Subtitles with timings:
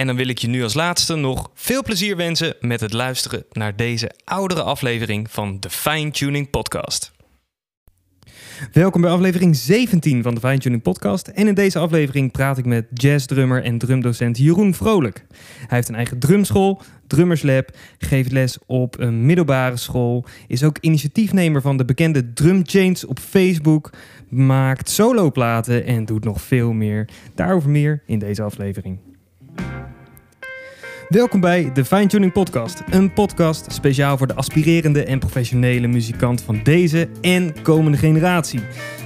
[0.00, 3.44] En dan wil ik je nu als laatste nog veel plezier wensen met het luisteren
[3.52, 7.12] naar deze oudere aflevering van de Fine Tuning Podcast.
[8.72, 11.28] Welkom bij aflevering 17 van de Fine Tuning Podcast.
[11.28, 15.26] En in deze aflevering praat ik met jazzdrummer en drumdocent Jeroen Vrolijk.
[15.58, 21.60] Hij heeft een eigen drumschool, Drummerslab, geeft les op een middelbare school, is ook initiatiefnemer
[21.60, 23.90] van de bekende Drum Chains op Facebook,
[24.28, 27.08] maakt soloplaten en doet nog veel meer.
[27.34, 29.09] Daarover meer in deze aflevering.
[31.08, 32.82] Welkom bij de Fine Tuning Podcast.
[32.90, 38.60] Een podcast speciaal voor de aspirerende en professionele muzikant van deze en komende generatie.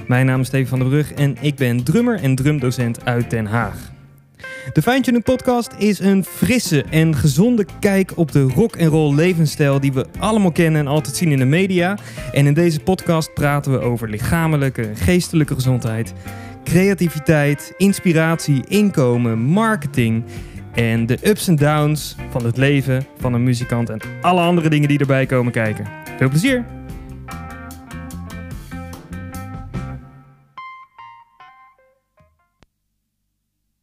[0.07, 3.45] Mijn naam is Steven van der Brug en ik ben drummer en drumdocent uit Den
[3.45, 3.93] Haag.
[4.73, 9.15] De Fine Tuning Podcast is een frisse en gezonde kijk op de rock and roll
[9.15, 11.97] levensstijl die we allemaal kennen en altijd zien in de media.
[12.31, 16.13] En in deze podcast praten we over lichamelijke en geestelijke gezondheid,
[16.65, 20.23] creativiteit, inspiratie, inkomen, marketing
[20.73, 24.87] en de ups en downs van het leven van een muzikant en alle andere dingen
[24.87, 25.87] die erbij komen kijken.
[26.17, 26.65] Veel plezier!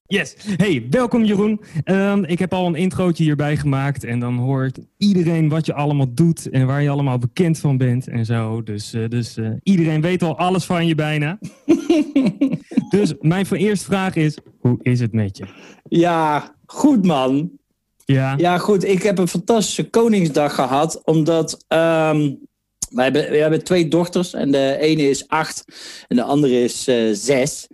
[0.06, 0.36] Yes.
[0.56, 1.60] Hey, welkom Jeroen.
[1.84, 6.14] Ehm, ik heb al een introotje hierbij gemaakt en dan hoort iedereen wat je allemaal
[6.14, 8.62] doet en waar je allemaal bekend van bent en zo.
[8.62, 11.38] Dus, uh, dus uh, iedereen weet al alles van je bijna.
[12.92, 15.44] dus mijn eerste vraag is, hoe is het met je?
[15.88, 17.50] Ja, goed man.
[18.04, 18.34] Ja.
[18.36, 18.84] Ja, goed.
[18.84, 22.38] Ik heb een fantastische Koningsdag gehad, omdat um,
[22.90, 25.64] wij, hebben, wij hebben twee dochters en de ene is acht
[26.08, 27.66] en de andere is uh, zes.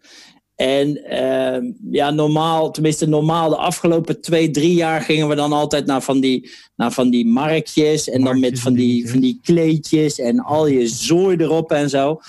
[0.54, 5.86] En uh, ja, normaal, tenminste normaal, de afgelopen twee, drie jaar gingen we dan altijd
[5.86, 8.08] naar van die, naar van die marktjes.
[8.08, 12.20] En dan met van die, van die kleedjes en al je zooi erop en zo.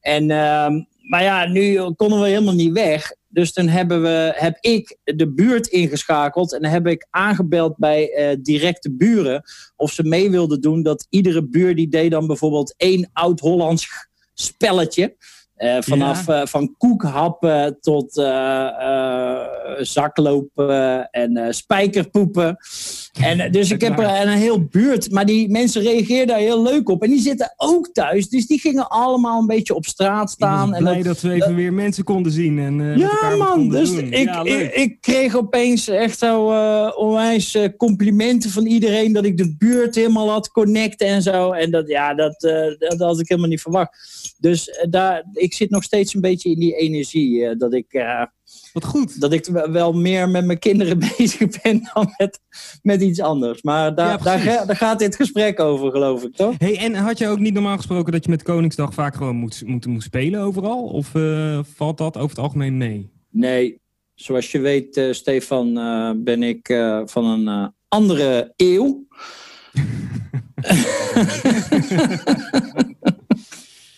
[0.00, 0.68] En, uh,
[1.10, 3.12] maar ja, nu konden we helemaal niet weg.
[3.28, 8.36] Dus toen hebben we, heb ik de buurt ingeschakeld en heb ik aangebeld bij uh,
[8.42, 9.42] directe buren
[9.76, 10.82] of ze mee wilden doen.
[10.82, 13.88] Dat iedere buur die deed dan bijvoorbeeld één oud-Hollands
[14.34, 15.16] spelletje.
[15.56, 16.40] Uh, vanaf ja.
[16.40, 18.12] uh, van koekhappen tot
[19.78, 22.56] zaklopen en spijkerpoepen.
[23.22, 25.10] En, dus ik heb er een heel buurt.
[25.10, 27.02] Maar die mensen reageerden daar heel leuk op.
[27.02, 28.28] En die zitten ook thuis.
[28.28, 30.74] Dus die gingen allemaal een beetje op straat staan.
[30.74, 32.58] En blij dat, dat we even weer mensen konden zien.
[32.58, 36.44] En, ja man, dus ik, ja, ik, ik, kreeg opeens echt zo
[36.96, 39.12] onwijs complimenten van iedereen.
[39.12, 41.52] Dat ik de buurt helemaal had connecten en zo.
[41.52, 42.40] En dat, ja, dat,
[42.78, 44.34] dat had ik helemaal niet verwacht.
[44.38, 47.56] Dus daar, ik zit nog steeds een beetje in die energie.
[47.56, 48.04] Dat ik.
[48.50, 49.20] Uh, Wat goed.
[49.20, 52.40] Dat ik wel meer met mijn kinderen bezig ben dan met,
[52.82, 53.62] met iets anders.
[53.62, 56.54] Maar daar, ja, daar, daar, gaat dit gesprek over, geloof ik, toch?
[56.58, 59.62] Hey, en had je ook niet normaal gesproken dat je met Koningsdag vaak gewoon moet,
[59.66, 60.82] moet, moet spelen overal?
[60.82, 63.10] Of uh, valt dat over het algemeen mee?
[63.30, 63.78] Nee.
[64.14, 65.74] Zoals je weet, Stefan,
[66.24, 66.66] ben ik
[67.04, 69.06] van een andere eeuw.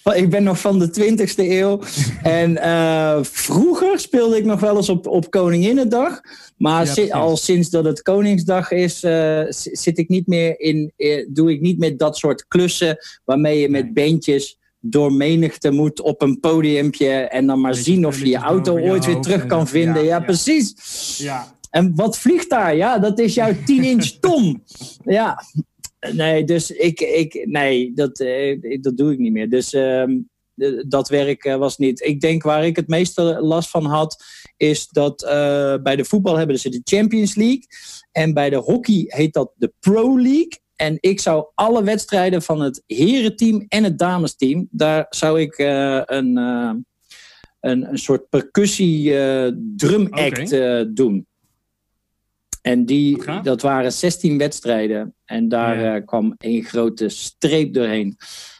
[0.04, 1.80] Ik ben nog van de 20e eeuw.
[2.22, 6.20] En uh, vroeger speelde ik nog wel eens op, op Koninginnedag.
[6.56, 10.92] Maar ja, si al sinds dat het Koningsdag is, uh, zit ik niet meer in,
[10.96, 16.00] uh, doe ik niet meer dat soort klussen waarmee je met bandjes door menigte moet
[16.00, 19.68] op een podiumpje en dan maar zien of je je auto ooit weer terug kan
[19.68, 20.02] vinden.
[20.02, 20.74] Ja, ja, precies.
[21.18, 21.54] Ja.
[21.70, 22.76] En wat vliegt daar?
[22.76, 24.62] Ja, dat is jouw 10-inch tom.
[25.04, 25.42] ja,
[26.12, 29.50] Nee, dus ik, ik nee, dat, uh, dat doe ik niet meer.
[29.50, 30.08] Dus, uh, eh,
[30.86, 32.00] dat werk eh, was niet.
[32.00, 34.24] Ik denk waar ik het meeste last van had,
[34.56, 37.66] is dat eh, bij de voetbal hebben ze de Champions League.
[38.12, 40.60] En bij de hockey heet dat de Pro League.
[40.76, 46.00] En ik zou alle wedstrijden van het herenteam en het damesteam, daar zou ik eh,
[46.04, 46.72] een, eh,
[47.60, 51.26] een, een soort percussie eh, drum act eh, doen.
[52.62, 55.14] En die, dat waren 16 wedstrijden.
[55.24, 55.94] En daar Ja.
[55.96, 58.16] eh, kwam één grote streep doorheen.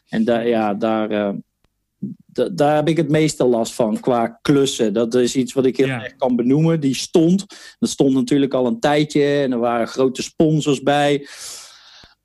[0.08, 1.34] En daar, ja, daar, eh,
[2.26, 4.93] da- daar heb ik het meeste last van qua klussen.
[4.93, 6.02] Dat is iets wat ik heel Ja.
[6.02, 6.81] erg kan benoemen.
[6.81, 7.44] Die stond.
[7.78, 9.25] Dat stond natuurlijk al een tijdje.
[9.43, 11.26] En er waren grote sponsors bij.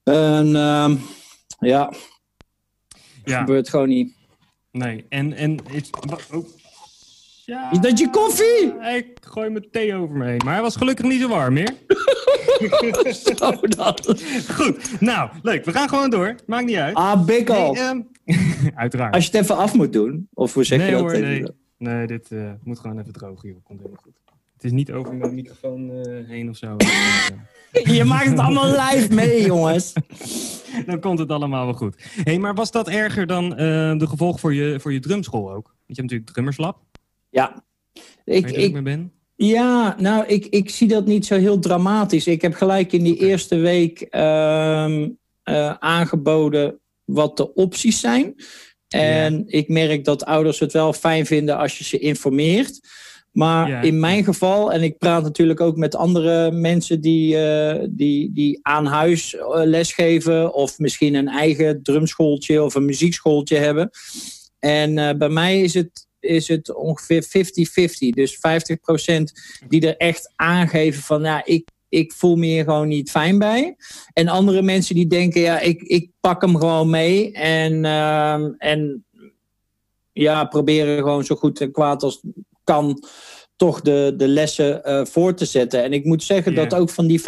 [0.04, 0.96] En ehm,
[1.60, 1.94] ja,
[3.26, 4.14] Ja, gebeurt gewoon niet.
[4.72, 5.06] nee.
[5.10, 5.90] En, en is,
[6.32, 6.46] oh.
[7.48, 8.74] Ja, Is dat je koffie?
[8.96, 10.42] Ik gooi mijn thee over me heen.
[10.46, 11.74] Maar hij was gelukkig niet zo warm meer.
[13.26, 13.96] Zo dan.
[14.52, 15.66] Goed, nou, leuk.
[15.66, 16.36] We gaan gewoon door.
[16.46, 16.96] Maakt niet uit.
[16.96, 17.74] Ah, Bikkel.
[17.74, 18.02] Nee, ehm,
[18.76, 19.14] uiteraard.
[19.14, 20.28] Als je het even af moet doen.
[20.34, 21.02] Of hoe zeg nee je dat?
[21.02, 21.46] hoor, nee.
[21.78, 23.64] Nee, dit eh, moet gewoon even droog, joh.
[23.64, 24.14] Komt helemaal goed.
[24.54, 26.76] Het is niet over mijn microfoon eh, heen of zo.
[27.84, 29.94] Je maakt het allemaal live mee, jongens.
[30.86, 31.96] dan komt het allemaal wel goed.
[32.24, 35.66] hey, maar was dat erger dan eh, de gevolg voor je, voor je drumschool ook?
[35.66, 36.78] Want je hebt natuurlijk drummerslab,
[37.38, 37.64] Ja.
[38.26, 39.12] Ik, ik, bent.
[39.36, 42.28] ja, nou, ik, ik zie dat niet zo heel dramatisch.
[42.28, 45.10] Ik heb gelijk in die eerste week ehm,
[45.44, 48.36] eh, aangeboden wat de opties zijn.
[48.88, 52.80] En ik merk dat ouders het wel fijn vinden als je ze informeert.
[53.32, 53.82] Maar Ja.
[53.82, 58.60] in mijn geval, en ik praat natuurlijk ook met andere mensen die, eh, die, die
[58.62, 63.90] aan huis eh, lesgeven, of misschien een eigen drumschooltje of een muziekschooltje hebben.
[64.60, 67.28] En bij mij is het, is het ongeveer 50-50.
[68.10, 68.40] Dus 50%
[69.68, 73.76] die er echt aangeven van, ja, ik, ik voel me hier gewoon niet fijn bij.
[74.14, 77.32] En andere mensen die denken, ja, ik, ik pak hem gewoon mee.
[77.32, 79.06] En, ehm, en
[80.12, 82.22] ja, proberen gewoon zo goed en kwaad als
[82.64, 83.04] kan
[83.56, 85.84] toch de, de lessen eh, voor te zetten.
[85.84, 87.24] En ik moet zeggen dat ook van die 50%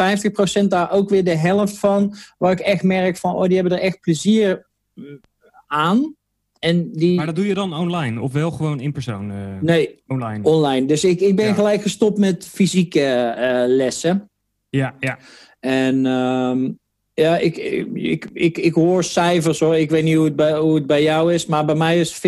[0.68, 3.84] daar ook weer de helft van, waar ik echt merk van, oh, die hebben er
[3.84, 5.20] echt plezier mm,
[5.66, 6.16] aan.
[6.60, 8.20] En die, Maar dat doe je dan online?
[8.20, 9.30] Of wel gewoon in persoon?
[9.30, 10.44] eh, nee, Online?
[10.44, 10.86] online.
[10.86, 11.54] Dus ik, ik ben Ja.
[11.54, 14.30] gelijk gestopt met fysieke eh, lessen.
[14.68, 15.18] Ja, ja.
[15.60, 16.70] En ehm,
[17.14, 17.56] ja, ik,
[17.94, 19.76] ik, ik, ik hoor cijfers hoor.
[19.76, 22.18] Ik weet niet hoe het bij, hoe het bij jou is, maar bij mij is
[22.18, 22.20] 50-50.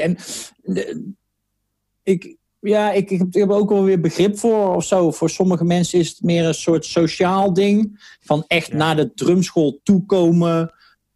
[0.00, 0.16] En
[2.02, 5.10] ik, ja, ik, ik heb ik heb er ook wel weer begrip voor of zo.
[5.10, 8.02] Voor sommige mensen is het meer een soort sociaal ding.
[8.20, 8.76] Van echt Ja.
[8.76, 10.73] naar de drumschool toekomen.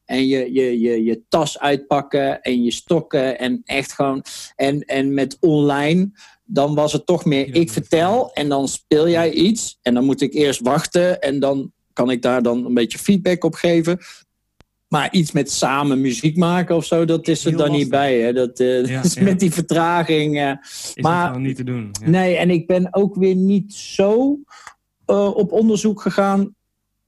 [0.09, 3.39] En je, je, je, je tas uitpakken en je stokken.
[3.39, 4.23] En echt gewoon.
[4.57, 6.11] En, en met online
[6.45, 10.21] dan was het toch meer ik vertel en dan speel jij iets en dan moet
[10.21, 13.99] ik eerst wachten en dan kan ik daar dan een beetje feedback op geven.
[14.89, 18.21] Maar iets met samen muziek maken of zo, dat is er Heel dan niet bij.
[18.21, 18.33] Hè?
[18.33, 19.23] Dat, eh, Ja, dat is ja.
[19.23, 20.39] met die vertraging.
[20.39, 20.51] eh,
[20.95, 21.91] Is Maar- gewoon niet te doen.
[22.01, 22.09] Ja.
[22.09, 24.39] Nee, en ik ben ook weer niet zo
[25.07, 26.55] eh, op onderzoek gegaan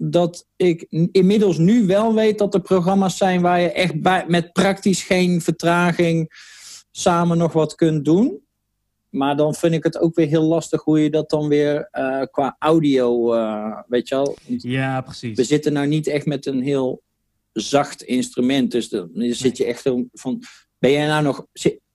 [0.03, 4.53] dat ik inmiddels nu wel weet dat er programma's zijn waar je echt bij, met
[4.53, 6.33] praktisch geen vertraging
[6.91, 8.41] samen nog wat kunt doen.
[9.09, 12.23] Maar dan vind ik het ook weer heel lastig hoe je dat dan weer eh,
[12.31, 14.37] qua audio, eh, weet je wel.
[14.47, 15.37] Ja, precies.
[15.37, 17.03] We zitten nou niet echt met een heel
[17.53, 18.71] zacht instrument.
[18.71, 19.83] Dus dan zit je echt
[20.13, 20.43] van,
[20.79, 21.47] ben jij nou nog,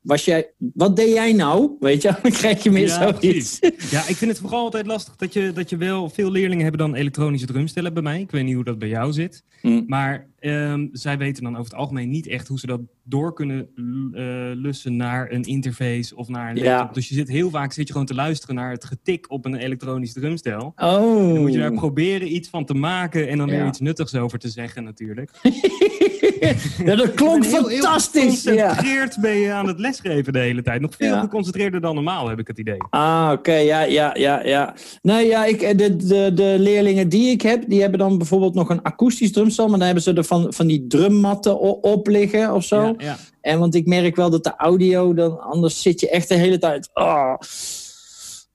[0.05, 1.71] was jij, wat deed jij nou?
[1.79, 3.59] Weet je, dan krijg je meer Ja, zoiets.
[3.59, 3.89] precies.
[3.91, 6.09] Ja, ik vind het vooral altijd lastig dat je, dat je wel...
[6.09, 8.19] Veel leerlingen hebben dan elektronische drumstellen bij mij.
[8.19, 9.43] Ik weet niet hoe dat bij jou zit.
[9.61, 9.83] Hm.
[9.87, 13.67] Maar ehm, zij weten dan over het algemeen niet echt hoe ze dat door kunnen
[14.13, 14.23] eh,
[14.61, 16.63] lussen naar een interface of naar een Ja.
[16.77, 16.93] laptop.
[16.93, 19.55] Dus je zit heel vaak zit je gewoon te luisteren naar het getik op een
[19.55, 20.73] elektronisch drumstel.
[20.75, 21.33] Oh.
[21.33, 24.39] Dan moet je daar proberen iets van te maken en dan weer iets nuttigs over
[24.39, 25.31] te zeggen natuurlijk.
[26.85, 28.43] ja, dat klonk heel fantastisch.
[28.43, 28.51] Ja.
[28.51, 30.81] geconcentreerd ben je aan het lesgeven de hele tijd.
[30.81, 32.77] Nog veel geconcentreerder dan normaal, heb ik het idee.
[32.89, 34.73] Ah, oké, ja, ja, ja, ja.
[35.01, 38.69] Nee, ja, ik, de, de, de leerlingen die ik heb, die hebben dan bijvoorbeeld nog
[38.69, 42.53] een akoestisch drumstel, maar dan hebben ze er van, van die drummatten o- op liggen
[42.53, 42.81] of zo.
[42.81, 43.17] Ja, ja.
[43.41, 46.57] En want ik merk wel dat de audio, dan, anders zit je echt de hele
[46.57, 46.89] tijd.
[46.93, 47.33] ah.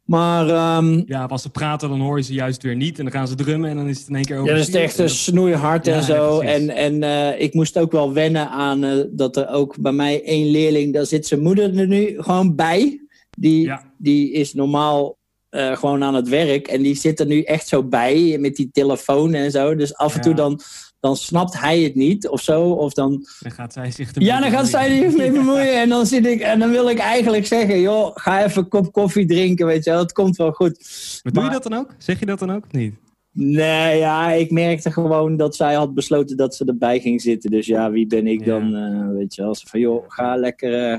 [0.04, 2.98] Maar ehm, ja, als ze praten, dan hoor je ze juist weer niet.
[2.98, 4.50] En dan gaan ze drummen en dan is het in één keer over.
[4.52, 6.40] ja, dat is echt een snoeihard en Ja, zo.
[6.40, 10.22] en en eh, ik moest ook wel wennen aan eh, dat er ook bij mij
[10.24, 13.00] één leerling, daar zit zijn moeder er nu gewoon bij.
[13.38, 13.92] Die, Ja.
[13.98, 15.18] die is normaal
[15.50, 18.68] eh, gewoon aan het werk en die zit er nu echt zo bij met die
[18.72, 19.74] telefoon en zo.
[19.74, 20.24] Dus af en Ja.
[20.24, 20.60] toe dan,
[21.00, 22.62] dan snapt hij het niet of zo.
[22.62, 25.88] Of dan, Dan gaat zij zich er ja, dan gaat zij er mee bemoeien en
[25.88, 29.26] dan, zit ik, en dan wil ik eigenlijk zeggen, joh, ga even een kop koffie
[29.26, 29.98] drinken, weet je wel.
[29.98, 30.78] Het komt wel goed.
[31.22, 31.94] Maar doe je dat dan ook?
[31.98, 32.94] Zeg je dat dan ook of niet?
[33.32, 37.50] Nee, ja, ik merkte gewoon dat zij had besloten dat ze erbij ging zitten.
[37.50, 38.74] Dus ja, wie ben ik dan?
[38.76, 40.98] Uh, weet je, als van joh, ga lekker uh,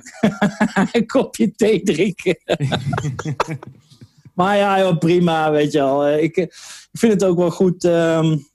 [0.91, 2.37] een kopje thee drinken.
[4.35, 6.09] maar ja, joh, prima, weet je wel.
[6.09, 6.53] Ik, ik
[6.91, 8.49] vind het ook wel goed um,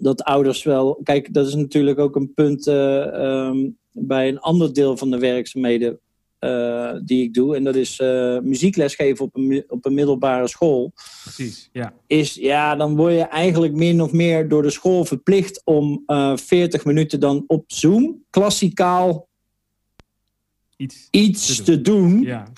[0.00, 1.00] dat ouders wel.
[1.02, 5.18] Kijk, dat is natuurlijk ook een punt uh, um, bij een ander deel van de
[5.18, 6.00] werkzaamheden
[6.40, 7.56] uh, die ik doe.
[7.56, 10.92] En dat is uh, muziekles geven op een, op een middelbare school.
[11.22, 11.94] Precies, ja.
[12.06, 16.36] Is, ja, dan word je eigenlijk min of meer door de school verplicht om uh,
[16.36, 19.28] 40 minuten dan op Zoom klassikaal
[20.76, 21.74] iets, iets te doen.
[21.74, 22.22] Te doen.
[22.22, 22.52] Ja.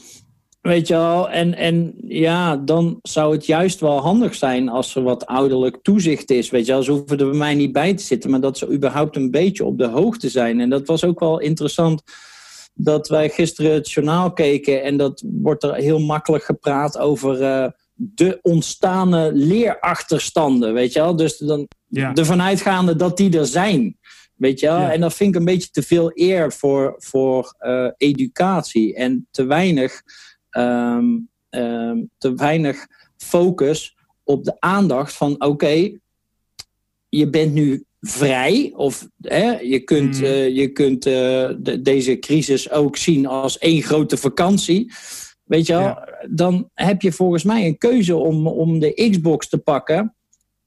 [0.61, 5.03] Weet je wel, en, en ja, dan zou het juist wel handig zijn als er
[5.03, 6.51] wat ouderlijk toezicht is.
[6.51, 8.73] Weet je wel, ze hoeven er bij mij niet bij te zitten, maar dat ze
[8.73, 10.61] überhaupt een beetje op de hoogte zijn.
[10.61, 12.03] En dat was ook wel interessant
[12.75, 17.67] dat wij gisteren het journaal keken en dat wordt er heel makkelijk gepraat over uh,
[17.95, 21.17] de ontstane leerachterstanden, weet je wel.
[21.17, 22.15] Dus dan Ja.
[22.15, 23.99] ervan uitgaande dat die er zijn,
[24.35, 24.81] weet je wel.
[24.81, 24.93] Ja.
[24.93, 29.45] En dat vind ik een beetje te veel eer voor, voor eh, educatie en te
[29.45, 30.03] weinig,
[30.59, 31.07] ehm,
[31.51, 32.87] ehm, te weinig
[33.17, 35.91] focus op de aandacht van oké,
[37.09, 38.73] je bent nu vrij.
[38.77, 40.25] Of hè, je kunt, Mm.
[40.25, 44.93] eh, je kunt eh, de- deze crisis ook zien als één grote vakantie.
[45.45, 46.09] Weet je wel, Ja.
[46.31, 50.15] dan heb je volgens mij een keuze om, om de Xbox te pakken.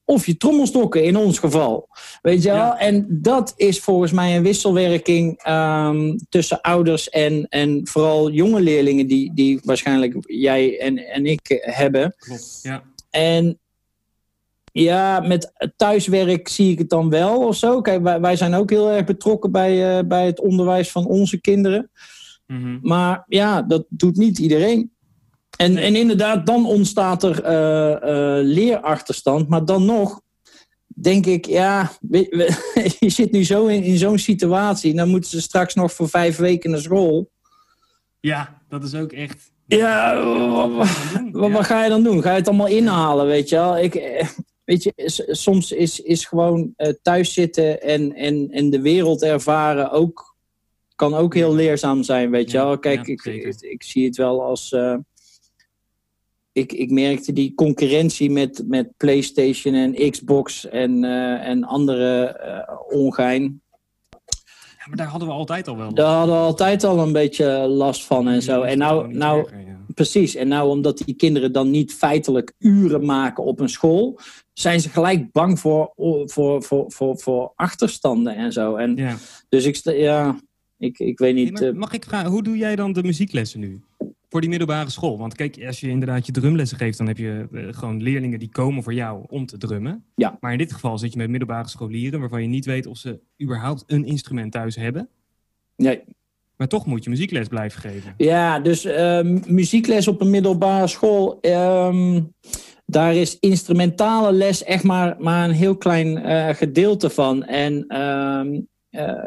[0.06, 1.88] Of je trommelstokken in ons geval.
[2.22, 2.58] Weet je wel?
[2.58, 2.80] Ja.
[2.80, 9.08] En dat is volgens mij een wisselwerking ehm, tussen ouders en, en vooral jonge leerlingen,
[9.08, 12.16] die, die waarschijnlijk jij en, en ik hebben.
[12.18, 12.84] Klopt, ja.
[13.10, 13.60] En
[14.72, 17.82] ja, met thuiswerk zie ik het dan wel of zo.
[17.82, 21.42] Kijk, wij, wij zijn ook heel erg betrokken bij, eh, bij het onderwijs van onze
[21.42, 21.92] kinderen.
[22.48, 22.78] Mhm.
[22.82, 24.92] Maar ja, dat doet niet iedereen.
[25.62, 29.50] En, en inderdaad, dan ontstaat er eh, eh, leerachterstand.
[29.50, 30.22] Maar dan nog
[30.88, 31.92] denk ik, ja,
[33.00, 34.94] je zit nu zo in, in zo'n situatie.
[34.94, 37.32] Dan moeten ze straks nog voor vijf weken naar school.
[38.20, 39.52] ja, dat is ook echt...
[39.66, 40.88] Ja, wat, wat,
[41.32, 41.50] Ja.
[41.50, 42.22] wat ga je dan doen?
[42.22, 43.78] Ga je het allemaal inhalen, weet je wel?
[43.78, 44.28] Ik, eh,
[44.66, 44.94] weet je,
[45.32, 50.36] soms is, is gewoon eh, thuis zitten en, en, en de wereld ervaren ook,
[50.96, 52.80] kan ook heel leerzaam zijn, weet je wel?
[52.80, 54.76] Kijk, ik, ik, ik zie het wel als...
[56.52, 62.76] ik, ik merkte die concurrentie met, met PlayStation en Xbox en, eh, en andere eh,
[62.90, 63.62] ongein.
[64.78, 65.94] Ja, maar daar hadden we altijd al wel.
[65.94, 68.62] Daar hadden we altijd al een beetje last van en zo.
[68.62, 69.50] En nou, nou,
[69.96, 74.20] Precies, en nou omdat die kinderen dan niet feitelijk uren maken op een school,
[74.54, 75.94] zijn ze gelijk bang voor,
[76.26, 78.76] voor, voor, voor, voor achterstanden en zo.
[78.76, 79.16] En Ja.
[79.50, 80.40] dus ik, ja,
[80.78, 81.62] ik, ik weet niet.
[81.62, 83.82] eh, mag ik vragen, hoe doe jij dan de muzieklessen nu?
[84.32, 85.18] Voor die middelbare school?
[85.18, 88.50] Want kijk, als je inderdaad je drumlessen geeft, dan heb je eh, gewoon leerlingen die
[88.50, 90.06] komen voor jou om te drummen.
[90.16, 90.38] Ja.
[90.40, 93.20] Maar in dit geval zit je met middelbare scholieren waarvan je niet weet of ze
[93.42, 95.10] überhaupt een instrument thuis hebben.
[95.76, 96.02] nee.
[96.56, 98.14] Maar toch moet je muziekles blijven geven.
[98.18, 101.38] Ja, dus ehm, muziekles op een middelbare school.
[101.42, 102.22] ehm,
[102.86, 107.44] daar is instrumentale les echt maar, maar een heel klein eh, gedeelte van.
[107.44, 108.60] En ehm, eh,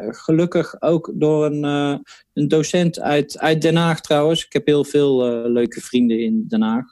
[0.09, 1.97] gelukkig ook door een, eh,
[2.33, 4.45] een docent uit, uit Den Haag trouwens.
[4.45, 6.85] Ik heb heel veel eh, leuke vrienden in Den Haag.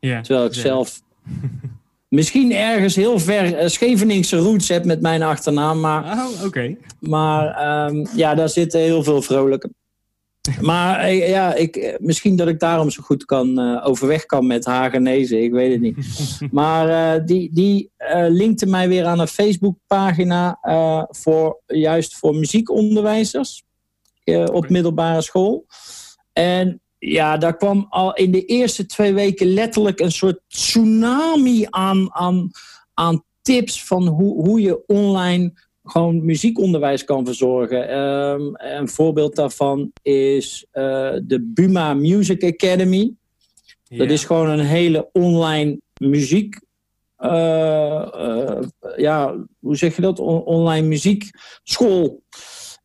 [0.00, 1.00] Terwijl ik zelf
[2.08, 5.80] misschien ergens heel ver eh, Scheveningse roots heb met mijn achternaam.
[5.80, 6.76] Maar Oh, oké.
[7.00, 9.70] maar ehm, ja, daar zitten heel veel vrolijke.
[10.60, 14.46] Maar eh, ja, ik, eh, misschien dat ik daarom zo goed kan eh, overweg kan
[14.46, 15.42] met Hagenezen.
[15.42, 15.96] Ik weet het niet.
[16.50, 17.90] maar die, die
[18.28, 20.58] linkte mij weer aan een Facebookpagina
[21.08, 23.64] voor juist voor muziekonderwijzers
[24.52, 25.66] op middelbare school.
[26.32, 32.14] En ja, daar kwam al in de eerste twee weken letterlijk een soort tsunami aan,
[32.14, 32.50] aan,
[32.94, 35.52] aan tips van hoe, hoe je online
[35.84, 37.88] gewoon muziekonderwijs kan verzorgen.
[37.88, 38.40] Ehm,
[38.78, 40.82] een voorbeeld daarvan is eh,
[41.24, 43.12] de Buma Music Academy.
[43.88, 46.60] Dat is gewoon een hele online muziek.
[47.16, 48.58] eh, eh,
[48.96, 50.18] ja, hoe zeg je dat?
[50.18, 52.22] On- online muziekschool.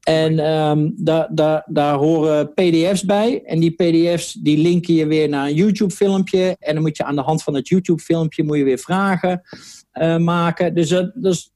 [0.03, 3.41] En ehm, daar, daar, daar horen PDF's bij.
[3.43, 6.55] En die PDF's die linken je weer naar een YouTube-filmpje.
[6.59, 9.41] En dan moet je aan de hand van het YouTube-filmpje moet je weer vragen
[10.23, 10.73] maken.
[10.75, 11.51] Dus dat, dat is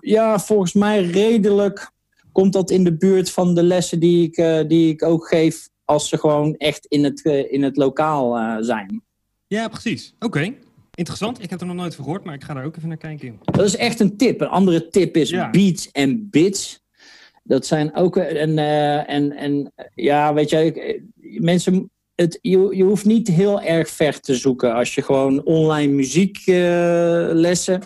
[0.00, 1.90] ja, volgens mij redelijk
[2.32, 5.68] komt dat in de buurt van de lessen die ik, eh, die ik ook geef
[5.84, 9.02] als ze gewoon echt in het, eh, in het lokaal eh, zijn.
[9.46, 10.14] Ja, precies.
[10.18, 10.54] Oké.
[10.94, 11.42] Interessant.
[11.42, 13.38] Ik heb er nog nooit van gehoord, maar ik ga daar ook even naar kijken.
[13.44, 14.40] Dat is echt een tip.
[14.40, 15.50] Een andere tip is Ja.
[15.50, 16.84] Beats en Bits.
[17.42, 18.16] Dat zijn ook.
[18.16, 18.58] En,
[19.06, 21.02] en, en ja, weet je,
[21.38, 25.92] mensen het, je, je hoeft niet heel erg ver te zoeken als je gewoon online
[25.92, 27.82] muzieklessen.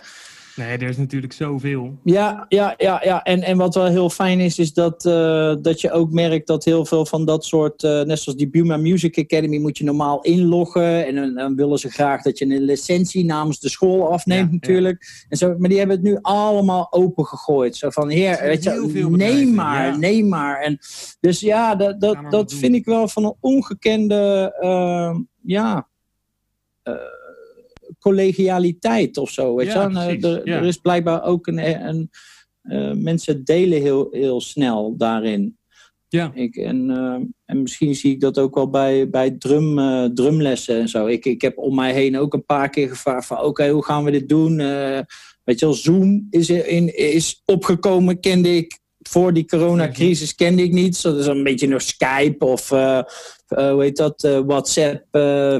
[0.60, 1.98] Nee, er is natuurlijk zoveel.
[2.04, 3.22] Ja, ja, ja, ja.
[3.22, 6.64] En, en wat wel heel fijn is, is dat, uh, dat je ook merkt dat
[6.64, 10.20] heel veel van dat soort, uh, net zoals die Buma Music Academy, moet je normaal
[10.20, 11.06] inloggen.
[11.06, 14.54] En dan, dan willen ze graag dat je een licentie namens de school afneemt, ja,
[14.54, 15.04] natuurlijk.
[15.04, 15.26] Ja.
[15.28, 17.76] En zo, maar die hebben het nu allemaal open gegooid.
[17.76, 19.96] Zo van, heer, weet je, neem maar, ja.
[19.96, 20.60] neem maar.
[20.60, 20.78] En,
[21.20, 25.88] dus ja, dat, dat, dat vind ik wel van een ongekende, uh, ja
[27.98, 29.54] collegialiteit of zo.
[29.54, 29.88] Weet ja, je?
[29.88, 30.56] Precies, er, ja.
[30.56, 31.88] er, is blijkbaar ook een.
[31.88, 32.10] een
[32.62, 35.58] uh, mensen delen heel, heel snel daarin.
[36.08, 36.30] Ja.
[36.34, 40.80] Ik, en, uh, en misschien zie ik dat ook wel bij, bij drum, uh, drumlessen
[40.80, 41.06] en zo.
[41.06, 43.36] Ik, ik heb om mij heen ook een paar keer gevraagd van...
[43.36, 44.56] oké, okay, hoe gaan we dit doen?
[45.44, 50.72] weet je wel, Zoom is, in, is opgekomen, kende ik voor die coronacrisis kende ik
[50.72, 50.96] niet.
[50.96, 52.78] Zo, dus een beetje nog Skype of uh,
[53.48, 55.04] uh, hoe heet dat, uh, WhatsApp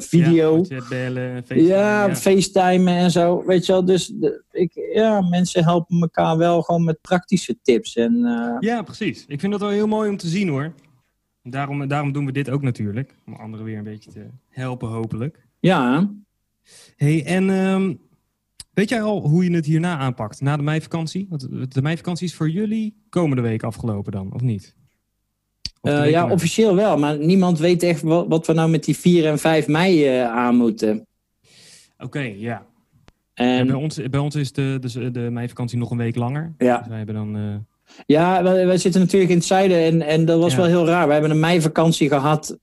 [0.02, 0.52] video.
[0.52, 1.66] Ja, WhatsApp bellen, FaceTime.
[1.66, 3.44] Ja, ja, FaceTime en zo.
[3.46, 7.96] Weet je wel, dus de, ik, ja, mensen helpen elkaar wel gewoon met praktische tips.
[7.96, 8.16] En,
[8.60, 9.24] ja, precies.
[9.26, 10.72] Ik vind dat wel heel mooi om te zien hoor.
[11.42, 13.14] Daarom, daarom doen we dit ook natuurlijk.
[13.26, 15.46] Om anderen weer een beetje te helpen, hopelijk.
[15.60, 16.10] Ja.
[16.96, 18.00] hey, en um,
[18.70, 21.26] Weet jij al hoe je het hierna aanpakt, na de meivakantie?
[21.28, 24.74] Want de meivakantie is voor jullie komende week afgelopen dan, of niet?
[25.80, 28.96] Of uh, ja, officieel wel, maar niemand weet echt wat, wat, we nou met die
[28.96, 31.06] 4 en 5 mei uh, aan moeten.
[31.94, 32.66] Oké, okay, ja.
[33.34, 36.54] En bij, ons, bij ons is de, de, de meivakantie nog een week langer.
[36.58, 36.78] Ja.
[36.78, 37.36] Dus wij hebben dan...
[37.36, 37.54] Uh...
[38.06, 40.58] Ja, wij, wij, zitten natuurlijk in het zuiden en, en dat was ja.
[40.58, 41.06] wel heel raar.
[41.06, 42.58] We hebben een meivakantie gehad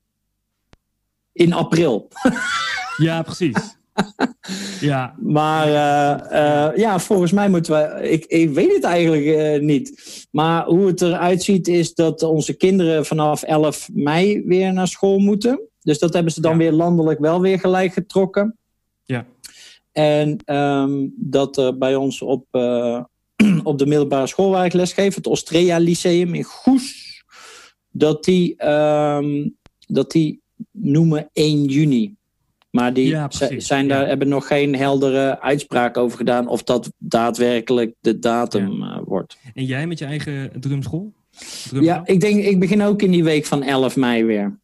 [1.32, 2.08] in april.
[2.96, 3.78] ja, precies.
[4.80, 5.14] Ja.
[5.38, 8.08] Maar uh, uh, ja, volgens mij moeten we.
[8.08, 10.26] Ik, ik weet het eigenlijk uh, niet.
[10.30, 15.18] Maar hoe het eruit ziet, is dat onze kinderen vanaf 11 mei weer naar school
[15.18, 15.60] moeten.
[15.80, 16.58] Dus dat hebben ze dan ja.
[16.58, 18.56] weer landelijk wel weer gelijk getrokken.
[19.04, 19.26] Ja.
[19.92, 22.46] En um, dat er bij ons op,
[23.64, 27.22] op de middelbare school waar ik lesgeef, het Ostrea Lyceum in Goes,
[27.90, 32.17] dat die, um, dat die noemen 1 juni.
[32.78, 37.94] Maar die ja, zijn daar, hebben nog geen heldere uitspraak over gedaan of dat daadwerkelijk
[38.00, 38.96] de datum ja.
[38.96, 39.38] uh, wordt.
[39.54, 41.12] En jij met je eigen drumschool?
[41.68, 41.82] Drumschool?
[41.82, 44.58] Ja, ik denk, ik begin ook in die week van 11 mei weer.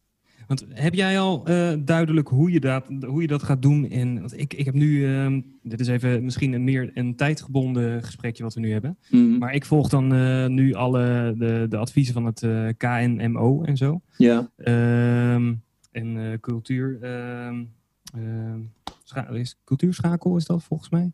[0.47, 3.89] Want heb jij al uh, duidelijk hoe je, dat, hoe je dat gaat doen?
[3.89, 8.03] En, want ik, ik heb nu, uh, dit is even misschien een meer een tijdgebonden
[8.03, 8.97] gesprekje wat we nu hebben.
[9.09, 9.37] Mm.
[9.37, 14.01] Maar ik volg dan uh, nu alle de, de adviezen van het KNMO en zo.
[14.17, 14.49] Ja.
[14.57, 15.53] Ehm,
[15.91, 16.99] en cultuur.
[18.15, 18.59] Ehm,
[19.13, 21.11] Uh, is cultuurschakel is dat volgens mij.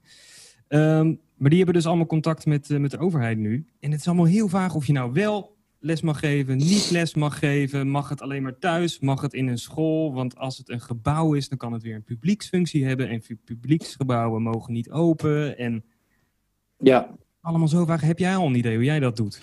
[0.67, 3.65] Um, maar die hebben dus allemaal contact met, uh, met de overheid nu.
[3.79, 7.15] En het is allemaal heel vaag of je nou wel les mag geven, niet les
[7.15, 7.87] mag geven.
[7.87, 8.99] Mag het alleen maar thuis?
[8.99, 10.13] Mag het in een school?
[10.13, 13.09] Want als het een gebouw is, dan kan het weer een publieksfunctie hebben.
[13.09, 15.57] En publieksgebouwen mogen niet open.
[15.57, 15.83] En
[16.77, 17.15] ja.
[17.41, 18.01] allemaal zo vaag.
[18.01, 19.41] Heb jij al een idee hoe jij dat doet?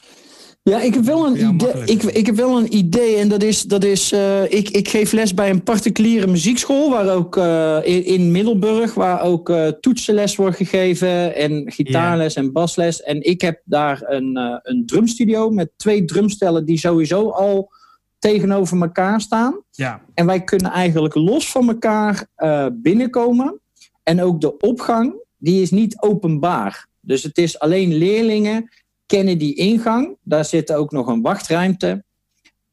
[0.68, 1.84] Ja, ik heb wel een ja, idee.
[1.84, 5.12] Ik, ik heb wel een idee en dat is, dat is uh, ik, ik geef
[5.12, 10.36] les bij een particuliere muziekschool, waar ook uh, in, in, Middelburg, waar ook uh, toetsenles
[10.36, 13.02] wordt gegeven en gitaarles en basles.
[13.02, 17.70] En ik heb daar een, een drumstudio met twee drumstellen die sowieso al
[18.18, 19.62] tegenover elkaar staan.
[19.70, 20.00] Ja.
[20.14, 22.26] En wij kunnen eigenlijk los van elkaar
[22.72, 23.60] binnenkomen.
[24.02, 26.86] En ook de opgang, die is niet openbaar.
[27.00, 28.68] Dus het is alleen leerlingen
[29.08, 30.16] kennen die ingang.
[30.22, 32.04] Daar zit ook nog een wachtruimte.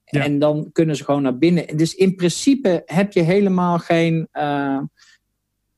[0.05, 0.23] Ja.
[0.23, 1.77] En dan kunnen ze gewoon naar binnen.
[1.77, 4.27] Dus in principe heb je helemaal geen.
[4.33, 4.79] Uh,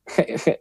[0.04, 0.58] ge, ge,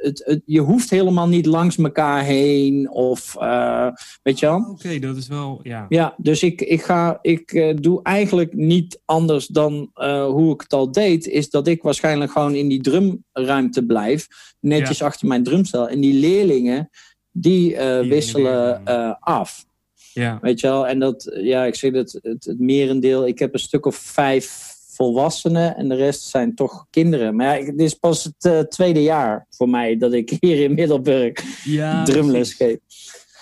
[0.00, 2.90] het, het, je hoeft helemaal niet langs elkaar heen.
[2.90, 3.88] Of uh,
[4.22, 4.58] weet je wel.
[4.58, 5.60] Oké, okay, dat is wel.
[5.62, 9.90] Ja, ja dus ik, ik, ga, ik doe eigenlijk niet anders dan
[10.28, 11.26] hoe ik het al deed.
[11.26, 14.26] Is dat ik waarschijnlijk gewoon in die drumruimte blijf.
[14.60, 15.06] Netjes ja.
[15.06, 15.88] achter mijn drumstel.
[15.88, 16.90] En die leerlingen
[17.40, 19.64] die, uh, die wisselen uh, af.
[20.12, 20.38] Ja.
[20.40, 20.86] Weet je wel?
[20.86, 24.74] En dat, ja, ik zeg dat het, het merendeel, ik heb een stuk of vijf
[24.88, 27.36] volwassenen en de rest zijn toch kinderen.
[27.36, 30.74] Maar ja, dit is pas het uh, tweede jaar voor mij dat ik hier in
[30.74, 32.78] Middelburg ja, drumles geef.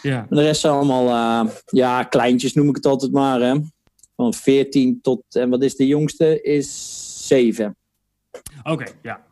[0.03, 0.27] Ja.
[0.31, 3.41] De rest zijn allemaal, ja, kleintjes noem ik het altijd maar.
[3.41, 3.55] Hè?
[4.17, 6.43] Van 14 tot, en wat is de jongste?
[6.43, 7.77] Is 7.
[8.59, 9.25] Oké, okay, ja.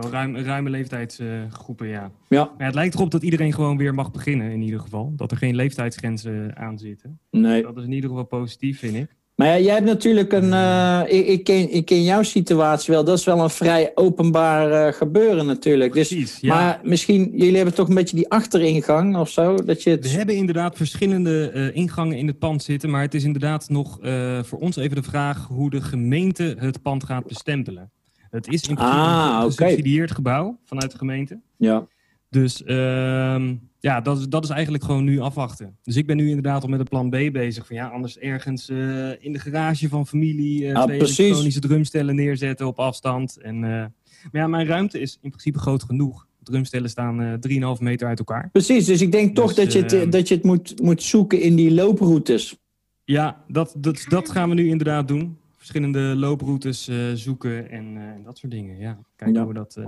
[0.00, 2.10] Wel ruim, ruime leeftijdsgroepen, ja.
[2.28, 2.50] ja.
[2.56, 5.12] Maar het lijkt erop dat iedereen gewoon weer mag beginnen, in ieder geval.
[5.16, 7.18] Dat er geen leeftijdsgrenzen aan zitten.
[7.30, 7.62] Nee.
[7.62, 9.14] Dat is in ieder geval positief, vind ik.
[9.34, 10.48] Maar ja, jij hebt natuurlijk een.
[10.48, 13.04] Uh, ik, ik, ken, ik ken jouw situatie wel.
[13.04, 15.92] Dat is wel een vrij openbaar uh, gebeuren, natuurlijk.
[15.92, 16.54] Dus, Precies, ja.
[16.54, 19.54] Maar misschien, jullie hebben toch een beetje die achteringang of zo?
[19.54, 20.02] Dat je het...
[20.02, 22.90] We hebben inderdaad verschillende uh, ingangen in het pand zitten.
[22.90, 23.98] Maar het is inderdaad nog
[24.42, 27.90] voor ons even de vraag hoe de gemeente het pand gaat bestempelen.
[28.30, 29.52] Het is in principe Ah, een oké.
[29.54, 31.40] gesubsidieerd gebouw vanuit de gemeente.
[31.56, 31.86] Ja.
[32.30, 35.76] Dus ehm, ja, dat is, dat is eigenlijk gewoon nu afwachten.
[35.82, 37.66] Dus ik ben nu inderdaad al met een plan B bezig.
[37.66, 41.18] Van ja, anders ergens eh, in de garage van familie eh Ah, twee precies.
[41.18, 43.36] elektronische drumstellen neerzetten op afstand.
[43.40, 46.26] En, eh, maar ja, mijn ruimte is in principe groot genoeg.
[46.42, 47.32] Drumstellen staan eh
[47.76, 48.48] 3,5 meter uit elkaar.
[48.52, 51.02] Precies, dus ik denk toch Dus, dat je het, ehm, dat je het moet, moet
[51.02, 52.56] zoeken in die looproutes.
[53.04, 55.36] Ja, dat, dat, dat gaan we nu inderdaad doen.
[55.66, 58.78] Verschillende looproutes eh, zoeken en, eh, en dat soort dingen.
[58.78, 59.44] Ja, kijken Ja.
[59.44, 59.84] hoe we dat eh,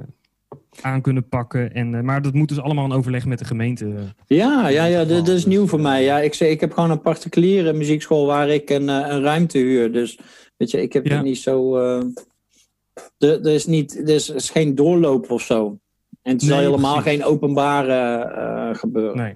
[0.81, 1.75] aan kunnen pakken.
[1.75, 4.15] En, maar dat moet dus allemaal in overleg met de gemeente.
[4.27, 6.05] Ja, ja, ja dat, dat is nieuw voor mij.
[6.05, 9.93] Ja, ik, ik heb gewoon een particuliere muziekschool waar ik een, een ruimte huur.
[9.93, 10.19] Dus
[10.57, 11.23] weet je, ik heb Ja.
[11.23, 11.77] niet zo.
[13.19, 15.79] er, is niet, er, is, is geen doorloop of zo.
[16.23, 17.11] En het is Nee, al helemaal precies.
[17.21, 19.17] geen openbare gebeuren.
[19.17, 19.35] Nee.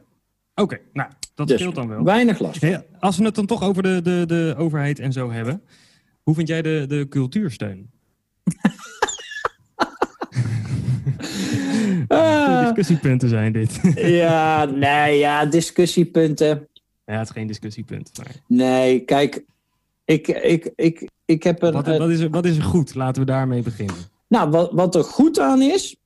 [0.55, 2.05] Oké, nou, dat Dus scheelt dan wel.
[2.05, 2.61] Weinig last.
[2.61, 5.62] Hey, als we het dan toch over de, de, de overheid en zo hebben.
[6.22, 7.90] Hoe vind jij de, de cultuursteun?
[12.08, 13.80] Ah, discussiepunten zijn dit.
[14.20, 16.68] ja, nee, ja, discussiepunten.
[17.04, 18.11] ja, het is geen discussiepunt.
[18.18, 19.44] Maar Nee, kijk,
[20.04, 21.72] ik, ik, ik, ik heb een.
[21.72, 22.94] wat, wat, is er, wat is er goed?
[22.94, 23.96] Laten we daarmee beginnen.
[24.28, 25.96] Nou, wat, wat er goed aan is,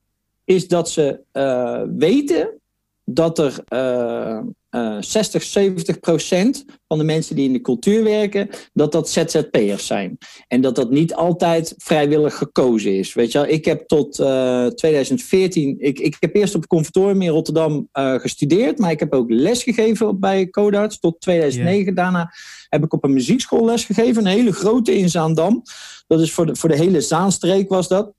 [0.43, 2.59] is dat ze eh, weten
[3.05, 8.49] dat er eh, eh, 60, 70 procent van de mensen die in de cultuur werken,
[8.73, 10.17] dat dat ZZP'ers zijn.
[10.47, 13.13] En dat dat niet altijd vrijwillig gekozen is.
[13.13, 17.21] Weet je wel, ik heb tot eh, 2014, ik, ik heb eerst op het conservatorium
[17.21, 21.95] in Rotterdam eh, gestudeerd, maar ik heb ook lesgegeven bij Codarts tot 2009.
[21.95, 22.33] Daarna
[22.69, 25.63] heb ik op een muziekschool lesgegeven, een hele grote in Zaandam.
[26.07, 28.13] Dat is voor de, voor de hele Zaanstreek was dat.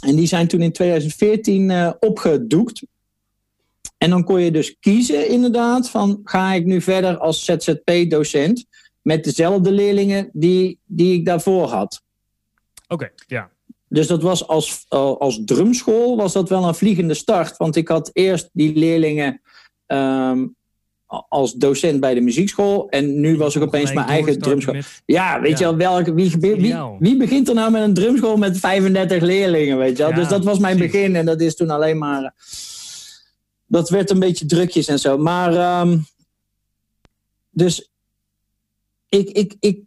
[0.00, 2.82] En die zijn toen in 2014 eh, opgedoekt.
[3.98, 8.64] En dan kon je dus kiezen inderdaad van ga ik nu verder als ZZP-docent
[9.02, 12.02] met dezelfde leerlingen die, die ik daarvoor had.
[12.88, 13.50] Oké, ja.
[13.88, 14.84] Dus dat was als,
[15.18, 17.56] als drumschool was dat wel een vliegende start.
[17.56, 19.40] Want ik had eerst die leerlingen
[19.86, 20.46] ehm,
[21.28, 22.88] als docent bij de muziekschool.
[22.88, 24.74] En nu was ik opeens mijn eigen drumschool.
[24.74, 25.02] Met...
[25.06, 25.68] Ja, weet Ja.
[25.68, 29.78] je wel, welke, wie, wie, wie begint er nou met een drumschool met 35 leerlingen,
[29.78, 30.12] weet je wel?
[30.12, 30.92] Ja, dus dat was mijn precies.
[30.92, 32.34] begin en dat is toen alleen maar...
[33.68, 35.18] eh, Dat werd een beetje drukjes en zo.
[35.18, 35.98] Maar, ehm,
[37.50, 37.90] dus
[39.08, 39.80] ik, ik, ik,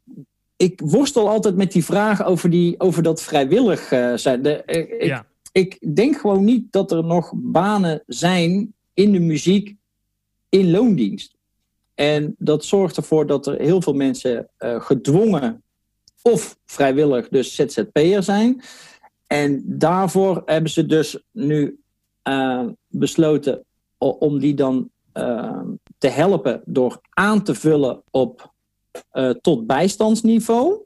[0.56, 4.42] ik worstel altijd met die vraag over, die, over dat vrijwillig eh, zijn.
[4.42, 9.20] De, ik, ik- Ja, ik denk gewoon niet dat er nog banen zijn in de
[9.20, 9.76] muziek
[10.50, 11.36] in loondienst.
[11.96, 15.64] En dat zorgt ervoor dat er heel veel mensen eh, gedwongen
[16.22, 18.62] of vrijwillig dus ZZP'er zijn.
[19.28, 21.80] En daarvoor hebben ze dus nu
[22.22, 23.66] eh, besloten
[24.10, 25.62] om die dan eh,
[25.98, 28.54] te helpen door aan te vullen op
[29.12, 30.80] eh, tot bijstandsniveau.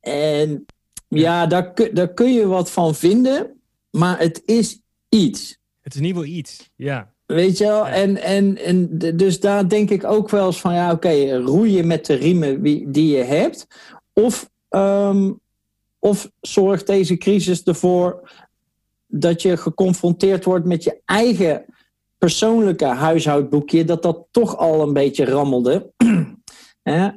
[0.00, 0.64] En
[1.08, 5.58] ja, daar, kun- daar kun je wat van vinden, maar het is iets.
[5.80, 6.70] het is in ieder geval iets.
[6.76, 7.86] Ja, Weet je wel?
[7.86, 7.92] Ja.
[7.92, 11.82] En, en, en dus daar denk ik ook wel eens van, ja, oké, roei je
[11.82, 13.66] met de riemen die je hebt.
[14.12, 15.32] Of, ehm,
[15.98, 18.30] of zorgt deze crisis ervoor
[19.08, 21.64] dat je geconfronteerd wordt met je eigen
[22.18, 25.90] persoonlijke huishoudboekje, dat dat toch al een beetje rammelde.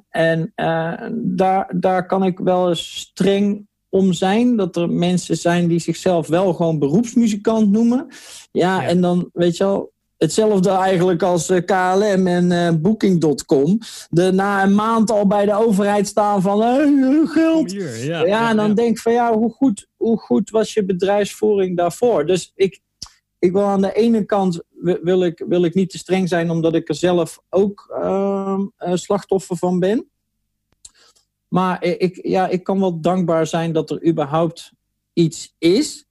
[0.09, 4.55] En eh, daar, daar kan ik wel eens streng om zijn.
[4.55, 8.07] Dat er mensen zijn die zichzelf wel gewoon beroepsmuzikant noemen.
[8.51, 8.87] Ja, Ja.
[8.87, 9.91] en dan weet je wel,
[10.21, 13.77] hetzelfde eigenlijk als eh, KLM en eh, Booking.com.
[14.09, 17.71] De na een maand al bij de overheid staan van eh, kom geld.
[17.71, 18.05] hier.
[18.05, 21.77] Ja, Ja, en dan denk ik van ja, hoe goed, hoe goed was je bedrijfsvoering
[21.77, 22.25] daarvoor?
[22.25, 22.79] Dus ik,
[23.39, 26.49] ik wil aan de ene kant wi- wil ik, wil ik niet te streng zijn,
[26.49, 30.09] omdat ik er zelf ook ehm, eh, slachtoffer van ben.
[31.47, 34.71] Maar ik, ja, ik kan wel dankbaar zijn dat er überhaupt
[35.13, 36.05] iets is.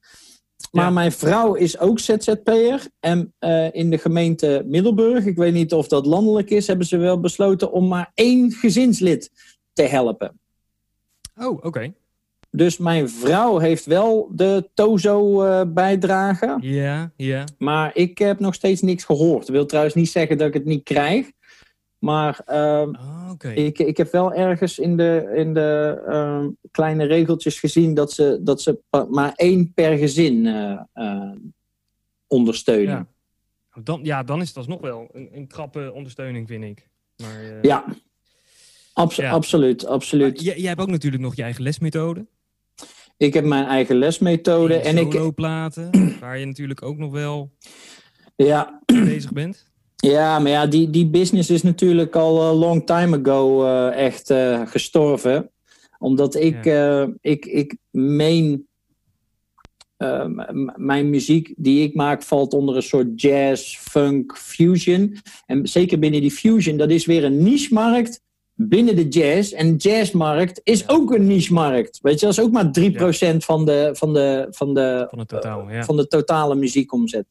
[0.71, 0.89] Maar Ja.
[0.89, 2.87] mijn vrouw is ook ZZP'er.
[2.99, 6.97] En eh, in de gemeente Middelburg, ik weet niet of dat landelijk is, hebben ze
[6.97, 9.31] wel besloten om maar één gezinslid
[9.73, 10.39] te helpen.
[11.39, 11.93] Oh, oké.
[12.51, 16.57] Dus mijn vrouw heeft wel de Tozo-bijdrage.
[16.61, 17.43] Ja, ja.
[17.57, 19.39] maar ik heb nog steeds niks gehoord.
[19.39, 21.31] Dat wil trouwens niet zeggen dat ik het niet krijg.
[22.01, 23.49] Maar ehm, Oh, oké.
[23.49, 28.39] ik, ik heb wel ergens in de, in de ehm, kleine regeltjes gezien dat ze,
[28.41, 31.31] dat ze maar één per gezin eh, eh,
[32.27, 33.07] ondersteunen.
[33.73, 33.81] Ja.
[33.83, 36.89] Dan, ja, dan is het alsnog wel een, een krappe ondersteuning, vind ik.
[37.17, 37.85] Maar, eh, Ja.
[38.93, 40.41] Absoluut, absoluut.
[40.41, 42.25] jij, jij hebt ook natuurlijk nog je eigen lesmethode.
[43.17, 44.75] Ik heb mijn eigen lesmethode.
[44.75, 45.13] En, en ik.
[46.19, 47.51] waar je natuurlijk ook nog wel
[48.35, 48.81] ja.
[48.85, 49.70] bezig bent.
[50.01, 54.29] Ja, maar ja, die, die business is natuurlijk al een long time ago uh, echt
[54.29, 55.51] uh, gestorven.
[55.99, 57.01] Omdat ik, ja.
[57.01, 58.67] uh, ik, ik meen,
[60.75, 65.17] mijn muziek die ik maak valt onder een soort jazz, funk, fusion.
[65.45, 68.21] En zeker binnen die fusion, dat is weer een niche-markt
[68.69, 69.51] binnen de jazz.
[69.51, 71.99] En de jazzmarkt is ook een niche-markt.
[72.01, 73.39] Weet je, dat is ook maar 3% ja.
[73.39, 75.83] van, de, van, de, van, de, van, de totaal, ja.
[75.83, 77.25] van de totale muziekomzet.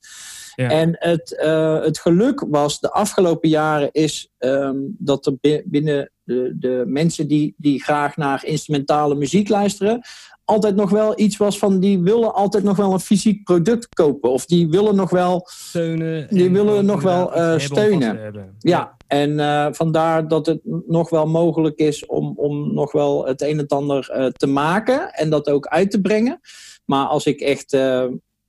[0.60, 0.70] Ja.
[0.70, 6.56] En het, uh, het geluk was de afgelopen jaren is um, dat er binnen de,
[6.58, 10.00] de mensen die, die graag naar instrumentale muziek luisteren,
[10.44, 14.30] altijd nog wel iets was van die willen altijd nog wel een fysiek product kopen.
[14.30, 16.26] Of die willen nog wel steunen.
[16.30, 18.32] Die willen nog wel uh, steunen.
[18.32, 18.52] Ja.
[18.58, 23.42] ja, en uh, vandaar dat het nog wel mogelijk is om, om nog wel het
[23.42, 26.40] een en ander uh, te maken en dat ook uit te brengen.
[26.84, 27.76] Maar als ik echt,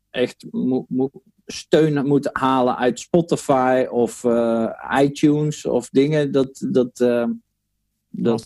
[0.10, 1.12] echt moet, moet
[1.52, 4.24] steun moet halen uit Spotify of
[5.02, 6.66] iTunes of dingen, dat.
[6.70, 7.00] dat,
[8.12, 8.46] dat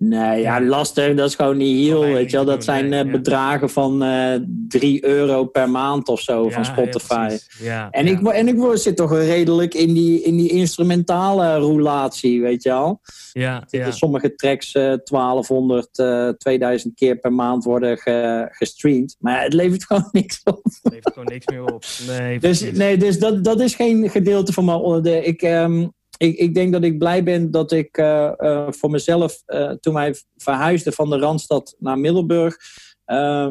[0.00, 1.14] Nee, ja, lastig.
[1.14, 2.46] Dat is gewoon niet heel, weet je wel.
[2.46, 4.34] Dat zijn nee, uh, bedragen van uh,
[4.68, 7.38] 3 euro per maand of zo ja, van Spotify.
[7.58, 12.62] Ja, en, Ik, en ik zit toch redelijk in die, in die instrumentale roulatie, weet
[12.62, 13.00] je wel.
[13.32, 13.64] Ja.
[13.90, 19.16] Sommige tracks uh, 1200, 2000 keer per maand worden ge, gestreamd.
[19.18, 20.60] Maar het levert gewoon niks op.
[20.64, 21.84] Het levert gewoon niks meer op.
[22.06, 25.24] Nee, dus, nee, dus dat, dat is geen gedeelte van mijn...
[25.24, 25.42] Ik...
[25.42, 29.70] Um, ik, ik, denk dat ik blij ben dat ik uh, uh, voor mezelf, uh,
[29.70, 32.56] toen wij verhuisden van de Randstad naar Middelburg,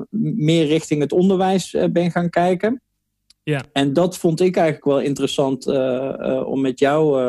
[0.09, 2.81] meer richting het onderwijs ben gaan kijken.
[3.43, 3.63] Ja.
[3.73, 5.67] En dat vond ik eigenlijk wel interessant
[6.45, 7.23] om met jou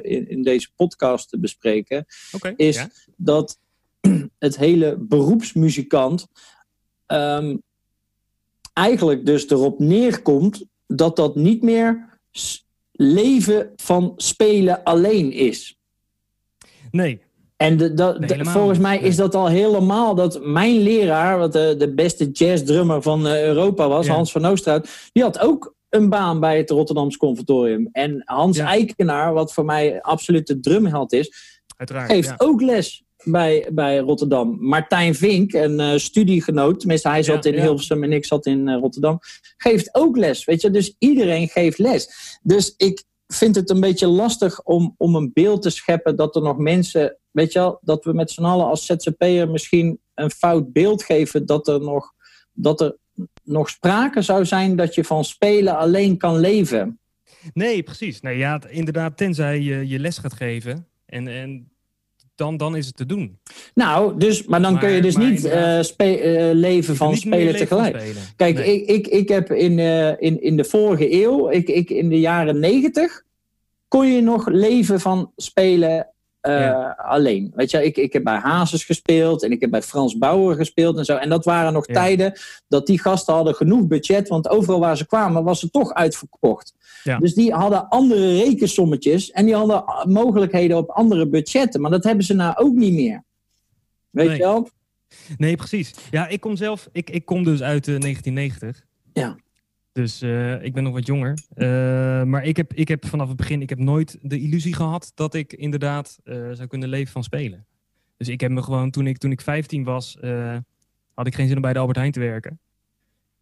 [0.00, 2.06] in, in, deze podcast te bespreken.
[2.32, 2.90] Okay, is ja.
[3.16, 3.58] dat
[4.38, 6.26] het hele beroepsmuzikant
[7.06, 7.62] um,
[8.72, 12.18] eigenlijk dus erop neerkomt dat dat niet meer
[12.96, 15.78] leven van spelen alleen is.
[16.90, 17.20] Nee.
[17.56, 21.74] En de, de, nee, volgens mij is dat al helemaal dat mijn leraar, wat de,
[21.78, 24.12] de beste jazzdrummer van uh, Europa was, ja.
[24.12, 27.88] Hans van Oosterhout, die had ook een baan bij het Rotterdamse Conservatorium.
[27.92, 28.66] En Hans ja.
[28.66, 32.34] Eikenaar, wat voor mij absoluut de drumheld is, Uiteraard, geeft ja.
[32.38, 34.56] ook les bij, bij Rotterdam.
[34.60, 37.62] Martijn Vink, een uh, studiegenoot, tenminste hij zat Ja, in ja.
[37.62, 39.18] Hilversum en ik zat in uh, Rotterdam,
[39.56, 40.44] geeft ook les.
[40.44, 42.38] Weet je, dus iedereen geeft les.
[42.42, 46.42] Dus ik vind het een beetje lastig om, om een beeld te scheppen dat er
[46.42, 50.72] nog mensen, weet je wel, dat we met z'n allen als ZZP'er misschien een fout
[50.72, 52.12] beeld geven dat er nog,
[52.52, 52.96] dat er
[53.42, 56.98] nog sprake zou zijn dat je van spelen alleen kan leven.
[57.52, 58.20] Nee, precies.
[58.20, 60.86] Nee, ja, inderdaad, tenzij je je les gaat geven.
[61.06, 61.72] En, en
[62.34, 63.38] dan, dan is het te doen.
[63.74, 65.38] Nou, dus, maar dan Maar- kun je dus niet
[65.80, 68.04] spe- eh, leven van niet spelen leven van tegelijk.
[68.04, 68.22] spelen.
[68.36, 68.82] Kijk, Nee.
[68.82, 72.20] ik, ik, ik heb in, eh, in, in de vorige eeuw, ik, ik in de
[72.20, 73.22] jaren negentig,
[73.88, 76.08] kon je nog leven van spelen
[76.44, 76.90] eh, Ja.
[76.98, 77.52] alleen.
[77.54, 80.96] Weet je, ik, ik heb bij Hazes gespeeld en ik heb bij Frans Bauer gespeeld
[80.98, 81.16] en zo.
[81.16, 81.94] En dat waren nog Ja.
[81.94, 85.94] tijden dat die gasten hadden genoeg budget, want overal waar ze kwamen was het toch
[85.94, 86.74] uitverkocht.
[87.02, 87.18] Ja.
[87.18, 91.80] Dus die hadden andere rekensommetjes en die hadden mogelijkheden op andere budgetten.
[91.80, 93.24] Maar dat hebben ze nou ook niet meer.
[94.10, 94.36] Weet Nee.
[94.36, 94.68] je wel?
[95.36, 95.94] Nee, precies.
[96.10, 98.84] Ja, ik kom zelf, ik, ik kom dus uit eh, 1990.
[99.12, 99.36] Ja.
[99.94, 101.38] Dus eh, ik ben nog wat jonger.
[101.54, 101.66] Eh,
[102.22, 105.34] maar ik heb, ik heb vanaf het begin, ik heb nooit de illusie gehad dat
[105.34, 107.66] ik inderdaad eh, zou kunnen leven van spelen.
[108.16, 110.18] Dus ik heb me gewoon, toen ik, toen ik 15 was,
[111.14, 112.60] had ik geen zin om bij de Albert Heijn te werken.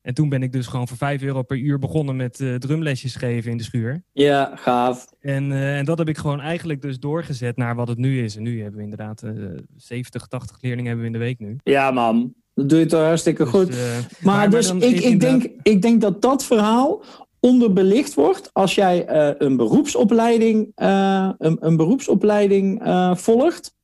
[0.03, 3.51] En toen ben ik dus gewoon voor 5 euro per uur begonnen met drumlesjes geven
[3.51, 4.03] in de schuur.
[4.13, 5.07] Ja, gaaf.
[5.21, 8.37] En, en dat heb ik gewoon eigenlijk dus doorgezet naar wat het nu is.
[8.37, 9.33] En nu hebben we inderdaad eh
[9.77, 11.57] 70, 80 leerlingen hebben we in de week nu.
[11.63, 12.35] Ja, man.
[12.55, 13.67] Dat doe je toch hartstikke goed.
[13.67, 17.03] Dus, eh, Maar, dus ik, ik, denk, ik denk dat dat verhaal
[17.41, 22.83] onderbelicht wordt als jij eh, een beroepsopleiding, eh, een, een beroepsopleiding
[23.15, 23.75] volgt.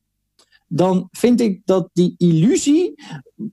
[0.67, 2.93] Dan vind ik dat die illusie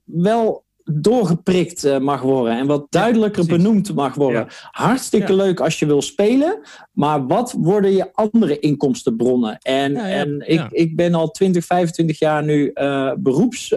[0.03, 4.47] wel doorgeprikt mag worden en wat duidelijker benoemd mag worden.
[4.71, 5.37] Hartstikke Ja.
[5.37, 6.59] leuk als je wil spelen,
[6.91, 9.57] maar wat worden je andere inkomstenbronnen?
[9.57, 10.43] En, en.
[10.45, 13.73] Ik, ik ben al 20, 25 jaar nu eh, beroeps,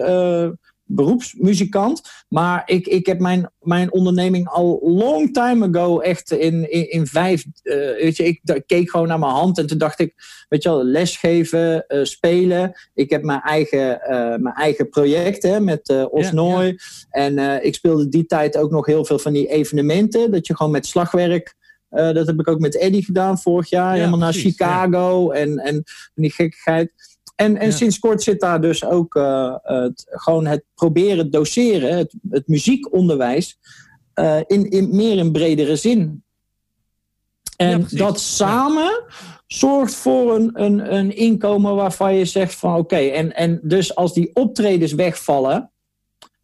[0.95, 2.01] beroepsmuzikant.
[2.29, 7.07] Maar ik, ik heb mijn, mijn onderneming al long time ago echt in, in, in
[7.07, 7.45] vijf.
[7.63, 10.13] eh, weet je, ik keek gewoon naar mijn hand en toen dacht ik,
[10.49, 12.73] weet je wel, lesgeven, eh, spelen.
[12.93, 16.77] Ik heb mijn eigen, eh, mijn eigen project hè, met Osnooi.
[17.09, 20.31] En eh, ik speelde die tijd ook nog heel veel van die evenementen.
[20.31, 21.55] Dat je gewoon met slagwerk.
[21.89, 23.93] dat heb ik ook met Eddie gedaan vorig jaar.
[23.93, 26.93] Ja, helemaal naar Chicago en, en die gekkigheid.
[27.35, 29.13] En, en sinds kort zit daar dus ook
[29.63, 33.59] het, gewoon het proberen doseren, het, het muziekonderwijs,
[34.47, 36.23] in, in, meer in bredere zin.
[37.57, 39.03] En dat samen
[39.47, 44.13] zorgt voor een, een, een inkomen waarvan je zegt van oké, en, en dus als
[44.13, 45.71] die optredens wegvallen,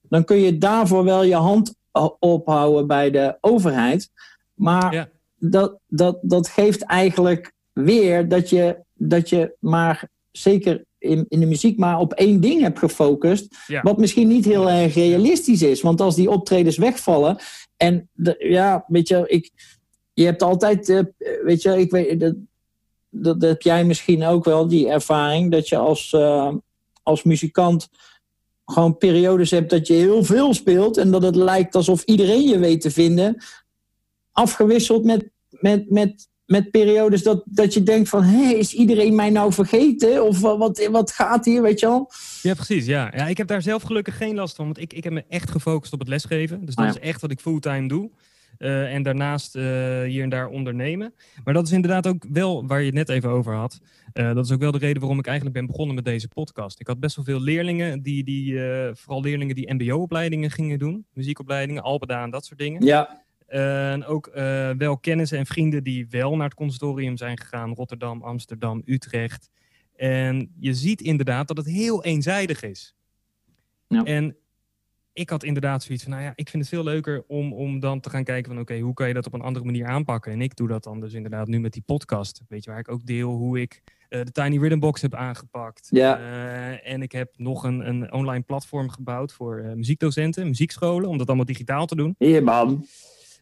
[0.02, 1.76] dan kun je daarvoor wel je hand
[2.20, 4.12] ophouden bij de overheid.
[4.54, 10.10] Maar dat, dat, dat geeft eigenlijk weer dat je, dat je maar
[10.42, 13.56] zeker in, in de muziek maar op één ding hebt gefocust.
[13.82, 15.82] Wat misschien niet heel erg realistisch is.
[15.82, 17.38] Want als die optredens wegvallen.
[17.78, 19.52] En de, ja, weet je, ik,
[20.14, 21.02] je hebt altijd, uh,
[21.44, 22.36] weet je, ik weet, dat,
[23.10, 26.54] dat, heb jij misschien ook wel, die ervaring, dat je als, uh,
[27.04, 27.90] als muzikant
[28.66, 32.60] gewoon periodes hebt dat je heel veel speelt en dat het lijkt alsof iedereen je
[32.60, 33.38] weet te vinden.
[34.32, 39.30] Afgewisseld met, met, met, met periodes dat, dat je denkt van, hé, is iedereen mij
[39.30, 40.26] nou vergeten?
[40.26, 42.12] Of wat, wat gaat hier, weet je al?
[42.42, 43.12] Ja, precies, ja.
[43.16, 43.28] ja.
[43.28, 45.94] Ik heb daar zelf gelukkig geen last van, want ik, ik heb me echt gefocust
[45.94, 46.66] op het lesgeven.
[46.66, 48.10] Dus dat ah, is echt wat ik fulltime doe.
[48.60, 49.64] Uh, en daarnaast uh,
[50.04, 51.14] hier en daar ondernemen.
[51.44, 53.80] Maar dat is inderdaad ook wel waar je het net even over had.
[54.14, 56.80] Uh, dat is ook wel de reden waarom ik eigenlijk ben begonnen met deze podcast.
[56.80, 58.60] Ik had best wel veel leerlingen, die, die,
[58.94, 62.86] vooral leerlingen die MBO-opleidingen gingen doen, muziekopleidingen, Alpeda en dat soort dingen.
[62.86, 63.26] Ja.
[63.48, 64.32] En ook
[64.78, 69.50] wel kennissen en vrienden die wel naar het conservatorium zijn gegaan, Rotterdam, Amsterdam, Utrecht.
[69.96, 72.96] En je ziet inderdaad dat het heel eenzijdig is.
[73.88, 74.04] Ja.
[74.04, 74.36] En
[75.14, 78.00] ik had inderdaad zoiets van, nou ja, ik vind het veel leuker om, om dan
[78.00, 80.32] te gaan kijken van, oké, hoe kan je dat op een andere manier aanpakken?
[80.32, 82.42] En ik doe dat dan dus inderdaad nu met die podcast.
[82.48, 85.88] Weet je, waar ik ook deel hoe ik uh, de Tiny Rhythm Box heb aangepakt.
[85.92, 86.20] Ja.
[86.20, 91.18] Uh, en ik heb nog een, een online platform gebouwd voor uh, muziekdocenten, muziekscholen, om
[91.18, 92.16] dat allemaal digitaal te doen.
[92.18, 92.86] Hier, man.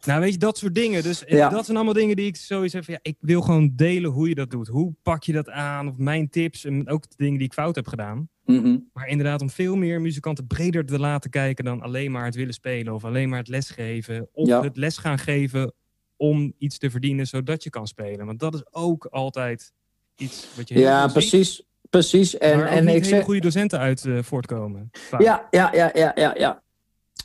[0.05, 1.03] Nou, weet je, dat soort dingen.
[1.03, 1.49] Dus ja.
[1.49, 2.85] dat zijn allemaal dingen die ik sowieso heb.
[2.87, 4.67] Ja, ik wil gewoon delen hoe je dat doet.
[4.67, 5.87] Hoe pak je dat aan?
[5.87, 8.29] Of mijn tips en ook de dingen die ik fout heb gedaan.
[8.45, 8.77] Mhm.
[8.93, 12.53] Maar inderdaad, om veel meer muzikanten breder te laten kijken dan alleen maar het willen
[12.53, 14.29] spelen of alleen maar het lesgeven.
[14.33, 15.73] Of het les gaan geven
[16.17, 18.25] om iets te verdienen zodat je kan spelen.
[18.25, 19.73] Want dat is ook altijd
[20.15, 20.79] iets wat je.
[20.79, 21.63] Ja, precies.
[21.89, 22.37] Precies.
[22.37, 24.91] En, en ik zeg goede docenten uit uh, voortkomen.
[25.17, 26.63] Ja, ja, ja, ja, ja, ja.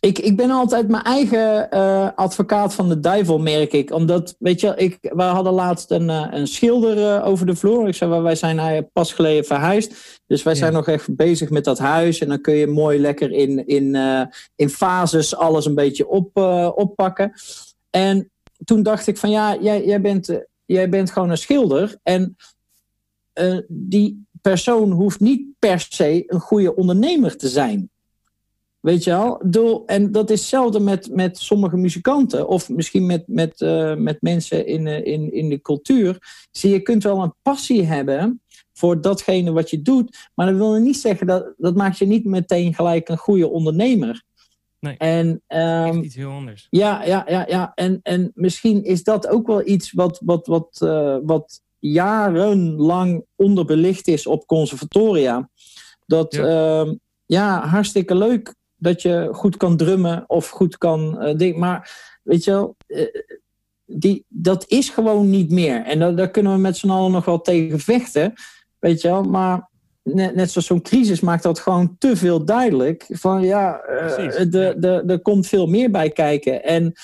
[0.00, 3.92] Ik, ik ben altijd mijn eigen uh, advocaat van de duivel, merk ik.
[3.92, 7.88] Omdat, weet je, ik, we hadden laatst een, uh, een schilder uh, over de vloer.
[7.88, 10.20] Ik zei, wij zijn pas geleden verhuisd.
[10.26, 10.58] Dus wij ja.
[10.58, 12.18] zijn nog echt bezig met dat huis.
[12.18, 13.96] En dan kun je mooi lekker in, in,
[14.56, 16.36] in fases alles een beetje op,
[16.76, 17.32] oppakken.
[17.90, 18.30] En
[18.64, 21.98] toen dacht ik van, ja, jij, jij, bent, jij bent gewoon een schilder.
[22.02, 22.36] En
[23.68, 27.90] die persoon hoeft niet per se een goede ondernemer te zijn.
[28.80, 29.42] Weet je wel?
[29.44, 32.48] Doel, en dat is hetzelfde met, met sommige muzikanten.
[32.48, 36.18] Of misschien met, met, uh, met mensen in, uh, in, in de cultuur.
[36.50, 40.30] Zie, je kunt wel een passie hebben voor datgene wat je doet.
[40.34, 44.22] Maar dat wil niet zeggen dat dat maakt je niet meteen gelijk een goede ondernemer.
[44.80, 46.66] Nee, en, um, iets heel anders.
[46.70, 47.72] Ja, ja, ja, ja.
[47.74, 54.08] En, en misschien is dat ook wel iets wat, wat, wat, uh, wat jarenlang onderbelicht
[54.08, 55.50] is op conservatoria.
[56.06, 56.84] Dat ja.
[56.84, 56.92] Uh,
[57.26, 61.90] ja, hartstikke leuk dat je goed kan drummen of goed kan uh, ding, Maar
[62.22, 63.06] weet je wel, uh,
[63.86, 65.84] die, dat is gewoon niet meer.
[65.84, 68.32] En dat, daar kunnen we met z'n allen nog wel tegen vechten.
[68.78, 69.68] Weet je wel, maar
[70.02, 73.06] net, net zoals zo'n crisis maakt dat gewoon te veel duidelijk.
[73.08, 76.64] Van ja, uh, er komt veel meer bij kijken.
[76.64, 76.94] En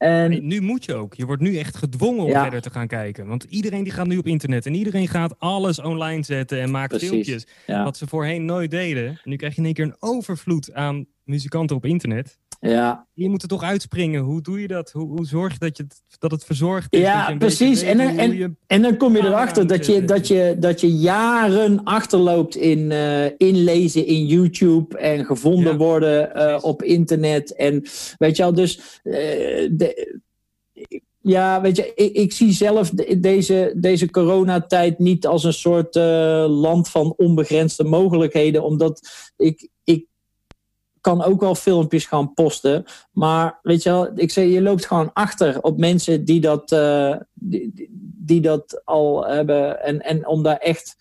[0.00, 0.46] en...
[0.46, 1.14] Nu moet je ook.
[1.14, 3.26] Je wordt nu echt gedwongen om verder te gaan kijken.
[3.26, 4.66] Want iedereen die gaat nu op internet.
[4.66, 7.46] En iedereen gaat alles online zetten en maakt filmpjes.
[7.66, 9.06] Wat ze voorheen nooit deden.
[9.06, 12.38] En nu krijg je in één keer een overvloed aan muzikanten op internet.
[12.60, 13.06] Ja.
[13.12, 14.22] Je moet er toch uitspringen.
[14.22, 14.90] Hoe doe je dat?
[14.90, 17.00] Hoe, hoe zorg je dat, je het, dat het verzorgd is?
[17.00, 17.82] Ja, precies.
[17.82, 22.56] En, en, en dan kom je erachter dat je, dat, je, dat je jaren achterloopt
[22.56, 27.54] in uh, inlezen in YouTube en gevonden ja, worden uh, op internet.
[27.54, 27.82] En
[28.18, 29.14] weet je al, dus uh,
[29.72, 30.18] de,
[31.20, 35.94] ja, weet je, ik, ik, zie zelf deze, deze coronatijd niet als een soort
[36.48, 39.68] land van onbegrensde mogelijkheden, omdat ik
[41.00, 42.84] kan ook wel filmpjes gaan posten.
[43.12, 47.16] Maar weet je wel, ik zeg, je loopt gewoon achter op mensen die dat, uh,
[47.34, 49.82] die, die, dat al hebben.
[49.82, 50.96] En, en om daar echt,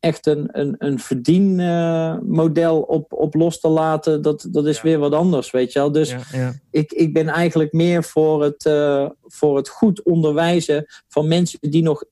[0.00, 4.82] echt een, een, een verdienmodel uh, op, op los te laten, dat, dat is ja.
[4.82, 5.92] weer wat anders, weet je wel.
[5.92, 6.52] Dus ja, ja.
[6.70, 11.82] Ik, ik ben eigenlijk meer voor het, uh, voor het goed onderwijzen van mensen die
[11.82, 12.04] nog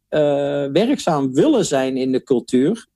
[0.72, 2.88] werkzaam willen zijn in de cultuur.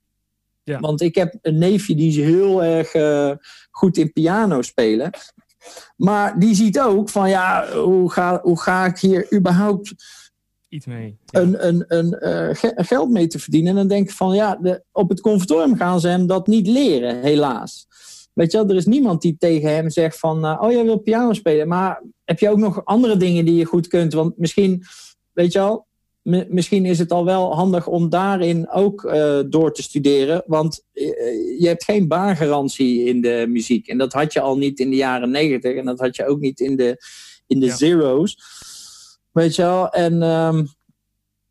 [0.64, 0.81] Ja.
[0.81, 3.31] Want ik heb een neefje die is heel erg uh,
[3.71, 5.10] goed in piano spelen.
[5.96, 9.94] Maar die ziet ook van ja, hoe ga, hoe ga ik hier überhaupt
[10.69, 11.19] iets mee.
[11.31, 12.56] Een, een, een,
[12.87, 13.71] geld mee te verdienen.
[13.71, 16.67] En dan denk ik van ja, de, op het conservatorium gaan ze hem dat niet
[16.67, 17.87] leren, helaas.
[18.33, 21.33] Weet je wel, er is niemand die tegen hem zegt van, oh jij wil piano
[21.33, 24.12] spelen, maar heb je ook nog andere dingen die je goed kunt?
[24.12, 24.85] Want misschien,
[25.33, 25.87] weet je wel,
[26.25, 30.42] misschien is het al wel handig om daarin ook uh, door te studeren.
[30.46, 31.04] Want uh,
[31.60, 33.87] je hebt geen baangarantie in de muziek.
[33.87, 35.77] En dat had je al niet in de jaren negentig.
[35.77, 36.96] En dat had je ook niet in de,
[37.46, 37.77] in de ja.
[37.77, 38.38] zero's.
[39.33, 39.90] Weet je wel?
[39.90, 40.68] En um,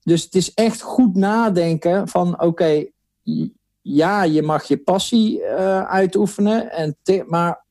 [0.03, 2.91] dus het is echt goed nadenken van oké, okay,
[3.82, 6.71] ja, je mag je passie uh, uitoefenen.
[6.71, 7.65] En maar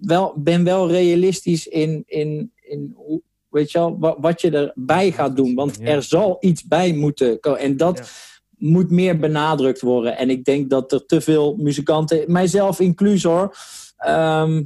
[0.00, 5.36] wel, ben wel realistisch in, in, in hoe, Weet je wel, wat, je erbij gaat
[5.36, 5.54] doen.
[5.54, 7.60] Want er zal iets bij moeten komen.
[7.60, 8.10] En dat
[8.58, 10.16] moet meer benadrukt worden.
[10.16, 13.56] En ik denk dat er te veel muzikanten, mijzelf inclus hoor,
[13.96, 14.62] ehm,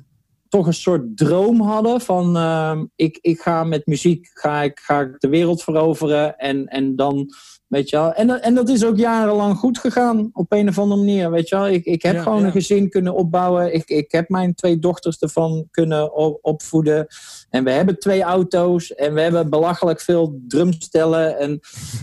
[0.49, 5.01] toch een soort droom hadden van um, ik, ik ga met muziek ga ik, ga
[5.01, 6.37] ik de wereld veroveren.
[6.37, 7.35] En, en dan
[7.73, 8.12] Weet je wel?
[8.12, 11.31] En, en dat is ook jarenlang goed gegaan op een of andere manier.
[11.31, 11.68] Weet je wel?
[11.68, 13.75] Ik, ik heb gewoon een gezin kunnen opbouwen.
[13.75, 16.14] Ik, ik heb mijn twee dochters ervan kunnen
[16.45, 17.07] opvoeden.
[17.51, 18.95] En we hebben twee auto's.
[18.95, 21.39] En we hebben belachelijk veel drumstellen.
[21.39, 21.61] En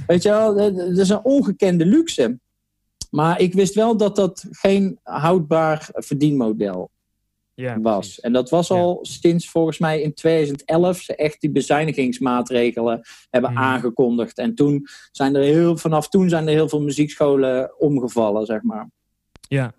[0.07, 2.39] weet je wel, dat is een ongekende luxe.
[3.11, 6.89] Maar ik wist wel dat dat geen houdbaar verdienmodel
[7.60, 8.20] ja, was.
[8.20, 13.62] En dat was al sinds volgens mij in 2011 ze echt die bezuinigingsmaatregelen hebben mhm.
[13.62, 14.38] aangekondigd.
[14.38, 18.89] En toen zijn er heel, vanaf toen zijn er heel veel muziekscholen omgevallen, zeg maar.
[19.47, 19.74] Ja.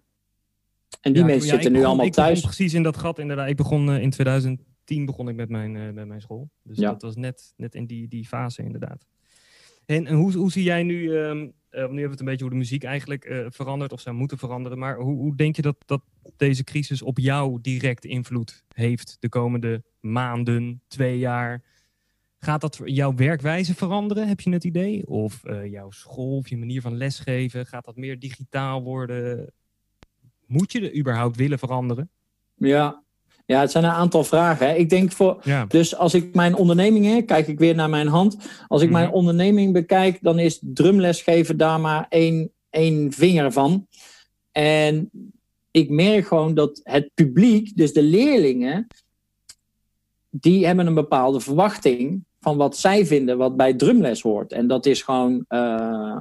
[1.00, 2.38] En die mensen zitten nu allemaal thuis.
[2.38, 3.48] Ik precies in dat gat inderdaad.
[3.48, 6.50] Ik begon uh, in 2010 begon ik met mijn, uh, met mijn school.
[6.62, 9.06] Dus dat was net, net in die, die fase inderdaad.
[9.86, 12.44] En, en hoe, hoe zie jij nu, um, uh, nu hebben we het een beetje
[12.44, 14.78] hoe de muziek eigenlijk uh, verandert of zou moeten veranderen.
[14.78, 16.02] Maar hoe, hoe denk je dat, dat
[16.36, 21.62] deze crisis op jou direct invloed heeft de komende maanden, twee jaar?
[22.38, 25.06] Gaat dat jouw werkwijze veranderen, heb je het idee?
[25.06, 27.66] Of uh, jouw school of je manier van lesgeven?
[27.66, 29.52] Gaat dat meer digitaal worden?
[30.46, 32.10] Moet je er überhaupt willen veranderen?
[32.54, 33.02] Ja,
[33.50, 34.66] ja, het zijn een aantal vragen.
[34.66, 34.74] Hè.
[34.74, 35.42] Ik denk voor.
[35.68, 38.36] Dus als ik mijn onderneming, kijk ik weer naar mijn hand.
[38.68, 39.14] Als ik mijn mhm.
[39.14, 43.86] onderneming bekijk, dan is drumlesgeven daar maar één, één vinger van.
[44.52, 45.10] En
[45.70, 48.86] ik merk gewoon dat het publiek, dus de leerlingen,
[50.30, 54.52] die hebben een bepaalde verwachting van wat zij vinden wat bij drumles hoort.
[54.52, 56.20] En dat is gewoon uh,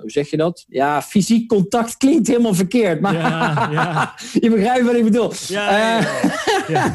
[0.00, 0.64] hoe zeg je dat?
[0.68, 3.00] Ja, fysiek contact klinkt helemaal verkeerd.
[3.00, 4.14] Maar ja, ja.
[4.44, 5.32] je begrijpt wat ik bedoel.
[5.48, 5.98] Ja,
[6.68, 6.94] ja,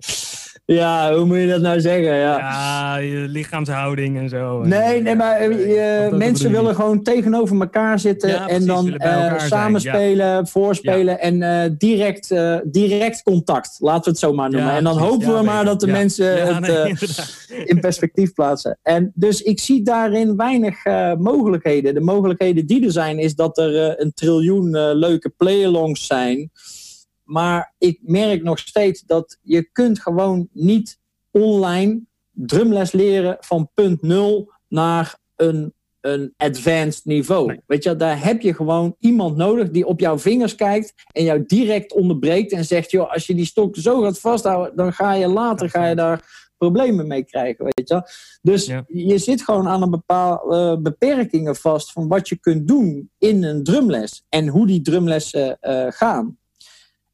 [0.64, 2.14] ja, hoe moet je dat nou zeggen?
[2.14, 4.62] Ja, ja je lichaamshouding en zo.
[4.62, 11.20] Nee, nee maar uh, mensen willen gewoon tegenover elkaar zitten en dan uh, samenspelen, voorspelen
[11.20, 12.34] en uh, direct,
[12.64, 13.76] direct contact.
[13.78, 14.72] Laten we het zo maar noemen.
[14.72, 17.28] en dan hopen we maar dat de mensen het
[17.64, 18.78] in perspectief plaatsen.
[18.82, 20.84] En dus ik zie daarin weinig
[21.18, 21.94] mogelijkheden.
[21.94, 26.50] De mogelijkheden die er zijn, is dat er een triljoen leuke play-alongs zijn
[27.30, 30.98] maar ik merk nog steeds dat je kunt gewoon niet
[31.30, 32.00] online
[32.30, 37.60] drumles leren van punt nul naar een, een advanced niveau.
[37.66, 41.44] Weet je, daar heb je gewoon iemand nodig die op jouw vingers kijkt en jou
[41.46, 45.28] direct onderbreekt en zegt, joh, als je die stok zo gaat vasthouden, dan ga je
[45.28, 48.02] later ga je daar problemen mee krijgen, weet je.
[48.42, 53.10] Dus je zit gewoon aan een bepaalde uh, beperkingen vast van wat je kunt doen
[53.18, 56.38] in een drumles en hoe die drumlessen uh, gaan.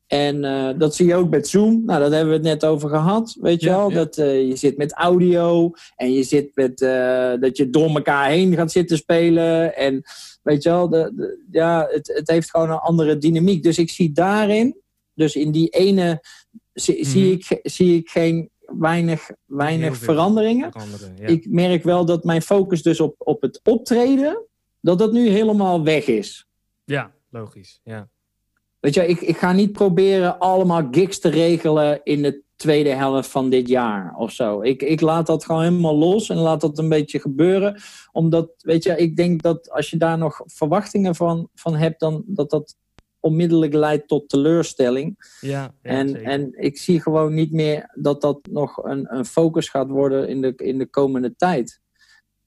[0.06, 1.84] En uh, dat zie je ook met Zoom.
[1.84, 3.36] Nou, dat hebben we het net over gehad.
[3.40, 3.90] Weet je wel?
[3.90, 5.72] Dat uh, je zit met audio.
[5.96, 9.76] En je zit met uh, dat je door elkaar heen gaat zitten spelen.
[9.76, 10.02] En
[10.42, 13.62] weet je wel, de, de, ja, het, het heeft gewoon een andere dynamiek.
[13.62, 14.76] Dus ik zie daarin,
[15.14, 16.22] dus in die ene,
[16.72, 17.04] zie, mm.
[17.04, 20.72] zie ik, zie ik geen weinig, weinig veranderingen.
[21.18, 21.26] Ja.
[21.26, 24.46] Ik merk wel dat mijn focus dus op, op het optreden,
[24.80, 26.46] dat dat nu helemaal weg is.
[26.84, 27.80] Ja, logisch.
[27.84, 28.08] Ja.
[28.86, 33.30] Weet je, ik, ik ga niet proberen allemaal gigs te regelen in de tweede helft
[33.30, 34.62] van dit jaar of zo.
[34.62, 37.80] Ik, ik laat dat gewoon helemaal los en laat dat een beetje gebeuren.
[38.12, 42.22] Omdat, weet je, ik denk dat als je daar nog verwachtingen van, van hebt, dan
[42.26, 42.76] dat dat
[43.20, 45.16] onmiddellijk leidt tot teleurstelling.
[45.40, 49.68] Ja, ja en, en ik zie gewoon niet meer dat dat nog een, een focus
[49.68, 51.80] gaat worden in de, in de komende tijd.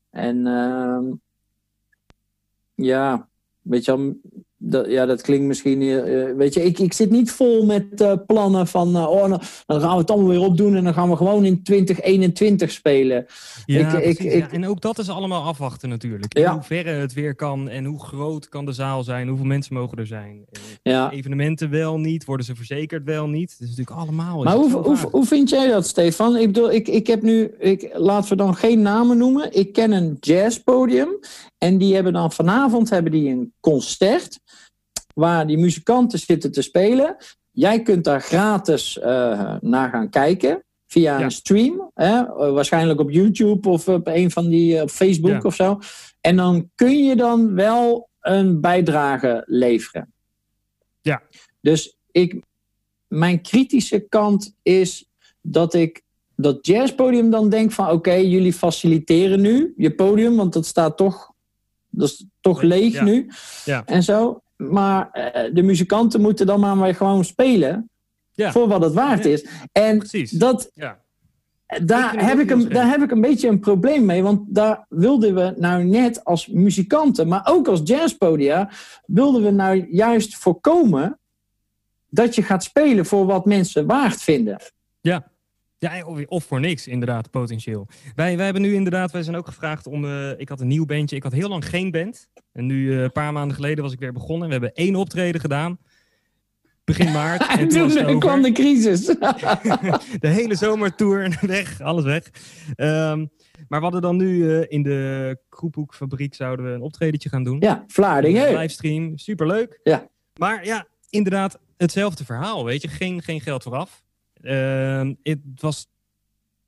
[0.10, 1.12] En uh,
[2.76, 3.30] ja,
[3.62, 4.16] weet je wel,
[4.62, 5.82] dat, ja, dat klinkt misschien.
[5.82, 8.96] Uh, weet je, ik, ik zit niet vol met uh, plannen van.
[8.96, 11.46] Uh, oh, dan, dan, gaan we het allemaal weer opdoen en dan gaan we gewoon
[11.46, 13.26] in 2021 spelen.
[13.66, 14.52] Ja, ik, ik, ja.
[14.52, 16.34] En ook dat is allemaal afwachten natuurlijk.
[16.34, 19.98] In hoeverre het weer kan en hoe groot kan de zaal zijn, hoeveel mensen mogen
[19.98, 20.46] er zijn.
[20.84, 21.12] Ja.
[21.12, 23.50] Evenementen wel niet, worden ze verzekerd wel niet.
[23.60, 24.44] Dat is natuurlijk allemaal.
[24.44, 26.38] Maar hoe, hoe, hoe, vind jij dat, Stefan?
[26.38, 27.52] Ik bedoel, ik, ik heb nu.
[27.60, 29.54] Ik, laten we dan geen namen noemen.
[29.54, 31.20] Ik ken een jazzpodium
[31.58, 34.40] en die hebben dan vanavond hebben die een concert
[35.14, 37.16] waar die muzikanten zitten te spelen.
[37.52, 41.92] Jij kunt daar gratis uh, naar gaan kijken via een stream.
[41.94, 42.26] Hè?
[42.52, 45.80] Waarschijnlijk op YouTube of op een van die uh, op Facebook of zo.
[46.22, 50.14] En dan kun je dan wel een bijdrage leveren.
[51.02, 51.22] Ja.
[51.62, 52.42] Dus ik,
[53.08, 55.10] mijn kritische kant is
[55.42, 56.04] dat ik
[56.36, 61.32] dat jazzpodium dan denk van oké, jullie faciliteren nu je podium, want dat staat toch,
[61.90, 63.30] dat is toch leeg nu.
[63.66, 63.86] Ja.
[63.86, 64.42] En zo.
[64.68, 67.90] Maar uh, de muzikanten moeten dan maar weer gewoon spelen.
[68.32, 68.52] Ja.
[68.52, 69.48] Voor wat het waard is.
[69.72, 70.32] En Precies.
[70.32, 70.72] dat.
[70.74, 71.00] Ja.
[71.84, 74.24] Daar heb, ik een, daar heb ik een beetje een probleem mee.
[74.24, 78.70] Want daar wilden we nou net als muzikanten, maar ook als jazzpodia,
[79.06, 81.20] wilden we nou juist voorkomen
[82.10, 84.62] dat je gaat spelen voor wat mensen waard vinden.
[85.02, 85.28] Ja.
[85.80, 87.88] Ja, of voor niks, inderdaad, potentieel.
[88.16, 90.06] Wij, wij hebben nu inderdaad, wij zijn ook gevraagd om.
[90.06, 91.16] Uh, ik had een nieuw bandje.
[91.16, 92.28] Ik had heel lang geen band.
[92.52, 94.48] En nu, uh, een paar maanden geleden, was ik weer begonnen.
[94.48, 95.80] We hebben één optreden gedaan.
[96.84, 97.48] Begin maart.
[97.60, 99.06] en, toen, toen kwam de crisis.
[100.26, 102.24] de hele zomertour weg, alles weg.
[102.78, 103.30] Um,
[103.68, 107.60] maar we hadden dan nu uh, in de Kroephoekfabriek zouden we een optredetje gaan doen.
[107.60, 108.58] Ja, Vlaardingen.
[108.58, 109.80] Livestream, superleuk.
[109.84, 110.08] Ja.
[110.34, 112.88] Maar ja, inderdaad, hetzelfde verhaal, weet je.
[112.88, 114.04] Geen, geen geld vooraf.
[114.42, 115.88] Uh, het was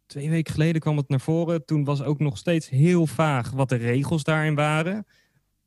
[0.05, 1.65] twee weken geleden kwam het naar voren.
[1.65, 5.05] Toen was ook nog steeds heel vaag wat de regels daarin waren.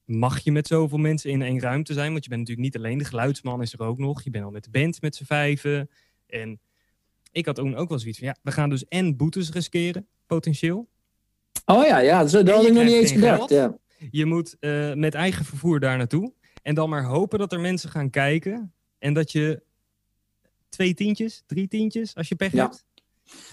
[0.04, 2.12] Mag je met zoveel mensen in één ruimte zijn?
[2.12, 2.98] Want je bent natuurlijk niet alleen.
[2.98, 4.22] De geluidsman is er ook nog.
[4.22, 5.90] Je bent al met de band met z'n vijven.
[6.26, 6.60] En
[7.32, 8.28] ik had toen ook wel zoiets van...
[8.28, 10.88] Ja, we gaan dus en boetes riskeren, potentieel.
[11.64, 12.24] Oh ja, ja.
[12.24, 13.50] Dat had ik nog niet eens gedacht.
[13.50, 13.76] Ja.
[14.10, 16.32] Je moet uh, met eigen vervoer daar naartoe.
[16.62, 18.72] En dan maar hopen dat er mensen gaan kijken.
[18.98, 19.62] En dat je
[20.74, 22.84] twee tientjes, drie tientjes als je pech hebt.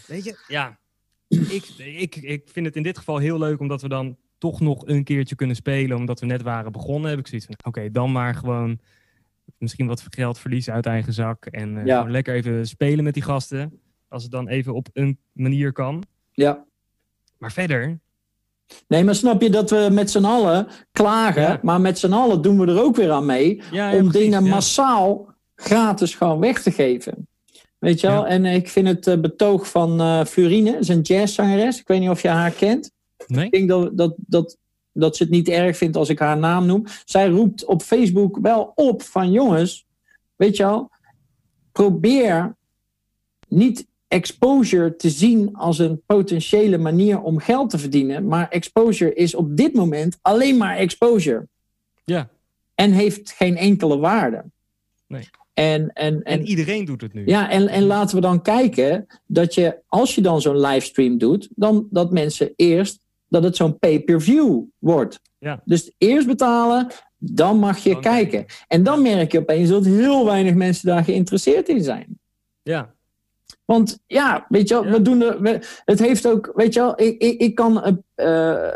[0.07, 0.79] Weet je, ja.
[1.27, 4.87] Ik, ik, ik vind het in dit geval heel leuk omdat we dan toch nog
[4.87, 5.97] een keertje kunnen spelen.
[5.97, 7.09] Omdat we net waren begonnen.
[7.09, 8.79] Heb ik zoiets van, oké, dan maar gewoon
[9.57, 11.45] misschien wat geld verliezen uit eigen zak.
[11.45, 12.03] En uh, ja.
[12.03, 13.79] lekker even spelen met die gasten.
[14.07, 16.03] Als het dan even op een manier kan.
[16.31, 16.65] Ja.
[17.37, 17.99] Maar verder,
[18.87, 22.59] Nee, maar snap je dat we met z'n allen klagen, maar met z'n allen doen
[22.59, 25.30] we er ook weer aan mee ja, om dingen massaal
[25.61, 27.27] gratis gewoon weg te geven.
[27.77, 28.27] Weet je wel?
[28.27, 31.79] En ik vind het uh, betoog van uh, Florine, is een jazzzangeres.
[31.79, 32.91] Ik weet niet of je haar kent.
[33.27, 33.45] Nee.
[33.45, 34.57] Ik denk dat, dat, dat,
[34.93, 36.85] dat ze het niet erg vindt als ik haar naam noem.
[37.05, 39.85] Zij roept op Facebook wel op van jongens,
[40.35, 40.89] weet je wel,
[41.71, 42.55] probeer
[43.47, 48.27] niet exposure te zien als een potentiële manier om geld te verdienen.
[48.27, 51.47] Maar exposure is op dit moment alleen maar exposure.
[52.03, 52.29] Ja.
[52.75, 54.43] En heeft geen enkele waarde.
[55.07, 55.29] Nee.
[55.53, 57.25] En, en, en, en, iedereen doet het nu.
[57.25, 61.49] Ja, en, en laten we dan kijken dat je, als je dan zo'n livestream doet,
[61.55, 65.19] dan dat mensen eerst, dat het zo'n pay-per-view wordt.
[65.37, 65.61] Ja.
[65.65, 66.87] Dus eerst betalen,
[67.17, 68.45] dan mag je kijken.
[68.67, 72.19] En dan merk je opeens dat heel weinig mensen daar geïnteresseerd in zijn.
[72.61, 72.93] Ja,
[73.65, 77.21] want ja, weet je wel, we doen de, het heeft ook, weet je wel, ik,
[77.21, 78.67] ik, ik kan, uh,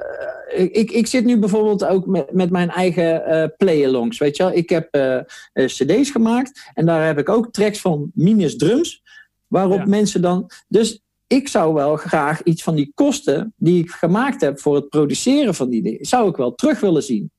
[0.53, 4.53] ik, ik zit nu bijvoorbeeld ook met, met mijn eigen uh, play-alongs, weet je wel.
[4.53, 5.19] Ik heb uh,
[5.53, 9.03] cd's gemaakt en daar heb ik ook tracks van Minus Drums,
[9.47, 14.41] waarop mensen dan, dus ik zou wel graag iets van die kosten die ik gemaakt
[14.41, 17.31] heb voor het produceren van die dingen, zou ik wel terug willen zien.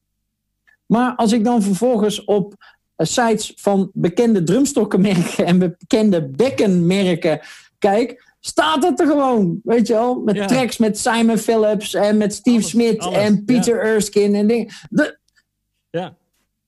[0.87, 2.55] Maar als ik dan vervolgens op
[2.97, 7.41] sites van bekende drumstokkenmerken en bekende bekkenmerken
[7.79, 9.61] kijk, staat het er gewoon.
[9.63, 10.21] Weet je wel?
[10.21, 14.73] Met tracks met Simon Phillips en met Steve Smith en Peter Erskine en dingen.
[14.91, 15.19] De,
[15.91, 16.17] ja.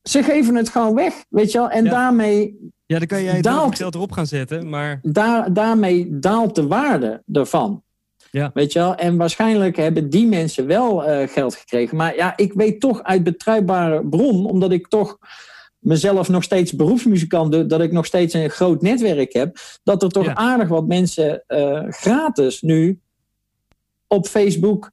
[0.02, 1.70] Ze geven het gewoon weg, weet je wel?
[1.70, 2.70] En daarmee.
[2.86, 4.98] Ja, dan kan jij daalt, geld erop gaan zetten, maar.
[5.02, 7.82] Daar, daarmee daalt de waarde ervan.
[8.30, 8.50] Ja.
[8.54, 8.94] Weet je wel?
[8.94, 11.96] En waarschijnlijk hebben die mensen wel uh, geld gekregen.
[11.96, 15.18] Maar ja, ik weet toch uit betrouwbare bron, omdat ik toch
[15.78, 20.10] mezelf nog steeds beroepsmuzikant doe, dat ik nog steeds een groot netwerk heb, dat er
[20.10, 23.00] toch aardig wat mensen uh, gratis nu
[24.06, 24.90] op Facebook,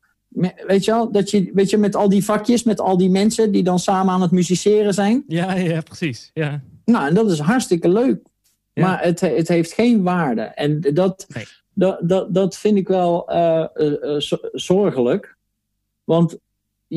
[0.68, 3.52] weet je wel, dat je, weet je, met al die vakjes, met al die mensen
[3.52, 5.24] die dan samen aan het musiceren zijn.
[5.28, 6.32] Ja, ja, precies.
[6.34, 6.62] Ja.
[6.86, 8.28] Nou, en dat is hartstikke leuk.
[8.74, 8.84] Ja.
[8.84, 10.42] Maar het, het heeft geen waarde.
[10.42, 11.46] En dat, nee.
[11.74, 14.22] dat, dat, dat vind ik wel uh, uh,
[14.52, 15.38] zorgelijk.
[16.04, 16.38] Want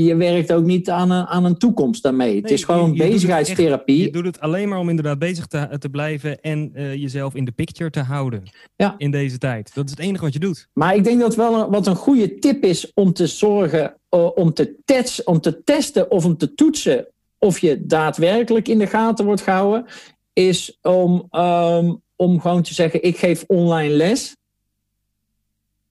[0.05, 2.37] je werkt ook niet aan een, aan een toekomst daarmee.
[2.37, 4.03] het is gewoon je, je bezigheidstherapie.
[4.03, 7.45] je doet het alleen maar om inderdaad bezig te, te blijven en uh, jezelf in
[7.45, 8.43] de picture te houden
[8.77, 8.95] ja.
[8.99, 9.75] in deze tijd.
[9.75, 10.69] Dat is het enige wat je doet.
[10.73, 14.31] Maar ik denk dat wel een, wat een goede tip is om te zorgen, uh,
[14.35, 17.07] om, te tets, om te testen of om te toetsen
[17.39, 19.85] of je daadwerkelijk in de gaten wordt gehouden,
[20.33, 24.37] is om, um, om gewoon te zeggen: ik geef online les.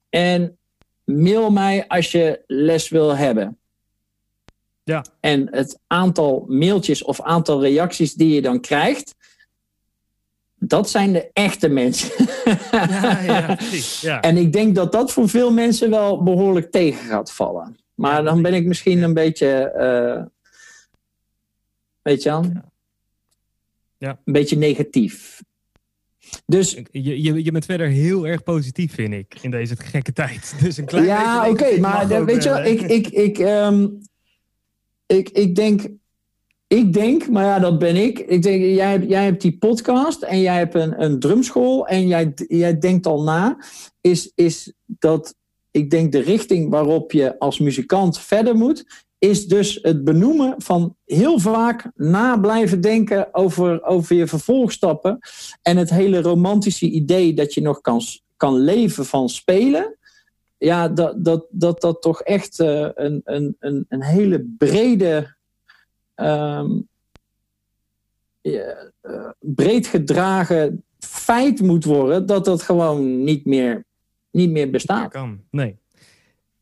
[0.09, 0.57] En
[1.03, 3.56] mail mij als je les wil hebben.
[4.87, 5.05] Ja.
[5.19, 9.15] En het aantal mailtjes of aantal reacties die je dan krijgt,
[10.55, 12.11] dat zijn de echte mensen.
[12.71, 14.01] Ja, ja, precies.
[14.01, 14.21] Ja.
[14.21, 17.77] En ik denk dat dat voor veel mensen wel behoorlijk tegen gaat vallen.
[17.95, 19.73] Maar dan ben ik misschien een beetje.
[19.77, 20.25] Uh,
[22.01, 22.71] weet je aan?
[23.97, 24.19] Ja.
[24.25, 25.41] Een beetje negatief.
[26.45, 30.55] Dus, je, je, je bent verder heel erg positief, vind ik, in deze gekke tijd.
[30.63, 33.99] Dus een klein ja, oké, okay, maar weet je wel, ik, ik, ik, um,
[35.07, 35.87] ik, ik denk,
[36.67, 38.19] ik denk, maar ja, dat ben ik.
[38.19, 42.07] Ik denk, jij, hebt, jij hebt die podcast en jij hebt een, een drumschool en
[42.07, 43.57] jij, jij denkt al na.
[44.01, 45.35] Is, is dat,
[45.71, 50.95] ik denk, de richting waarop je als muzikant verder moet, is dus het benoemen van
[51.05, 55.19] heel vaak na blijven denken over, over je vervolgstappen.
[55.61, 58.01] En het hele romantische idee dat je nog kan,
[58.37, 59.96] kan leven van spelen.
[60.57, 65.35] Ja, dat dat, dat, dat toch echt uh, een, een, een, een hele brede.
[68.41, 73.85] Ja, uh, breed gedragen feit moet worden dat dat gewoon niet meer,
[74.31, 75.11] niet meer bestaat.
[75.11, 75.77] Kan, nee.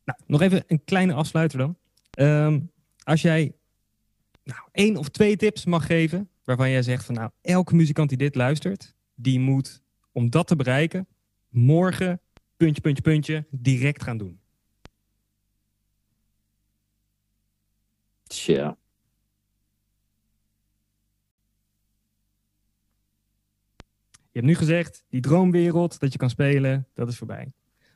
[0.04, 1.76] Nou, nog even een kleine afsluiter dan.
[2.18, 2.70] Um,
[3.02, 3.52] als jij
[4.44, 8.18] nou, één of twee tips mag geven, waarvan jij zegt van nou, elke muzikant die
[8.18, 9.82] dit luistert, die moet
[10.12, 11.06] om dat te bereiken,
[11.48, 12.20] morgen,
[12.56, 14.40] puntje, puntje, puntje, direct gaan doen.
[18.26, 18.76] Tja.
[24.16, 27.52] Je hebt nu gezegd, die droomwereld dat je kan spelen, dat is voorbij.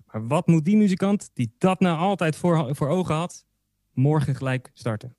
[0.07, 3.47] Maar wat moet die muzikant die dat nou altijd voor, voor ogen had,
[3.93, 5.17] morgen gelijk starten?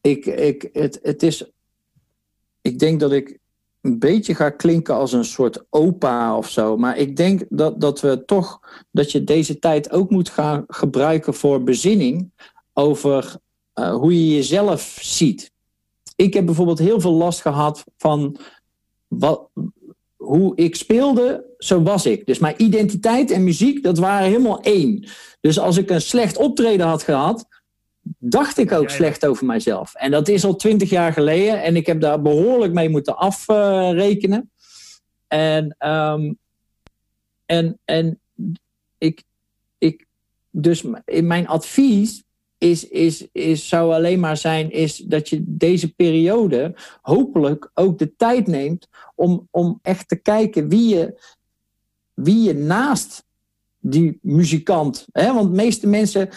[0.00, 1.50] Ik, ik, het, het is,
[2.60, 3.38] ik denk dat ik
[3.86, 6.76] een beetje ga klinken als een soort opa of zo.
[6.76, 8.60] Maar ik denk dat, dat we toch
[8.90, 12.30] dat je deze tijd ook moet gaan gebruiken voor bezinning
[12.72, 13.36] over
[13.74, 15.52] uh, hoe je jezelf ziet.
[16.16, 18.36] Ik heb bijvoorbeeld heel veel last gehad van
[19.08, 19.48] wat,
[20.16, 22.26] hoe ik speelde, zo was ik.
[22.26, 25.08] Dus mijn identiteit en muziek, dat waren helemaal één.
[25.40, 27.46] Dus als ik een slecht optreden had gehad,
[28.18, 28.94] dacht ik ook ja, ja.
[28.94, 29.94] slecht over mijzelf.
[29.94, 34.50] En dat is al twintig jaar geleden en ik heb daar behoorlijk mee moeten afrekenen.
[35.28, 36.38] en, um,
[37.46, 38.20] en, en
[38.98, 39.22] ik,
[39.78, 40.06] ik,
[40.50, 42.24] dus in mijn advies
[42.58, 48.16] is, is, is, zou alleen maar zijn is dat je deze periode hopelijk ook de
[48.16, 51.20] tijd neemt om, om echt te kijken wie je,
[52.14, 53.24] wie je naast
[53.78, 55.06] die muzikant.
[55.12, 55.34] Hè?
[55.34, 56.28] Want de meeste mensen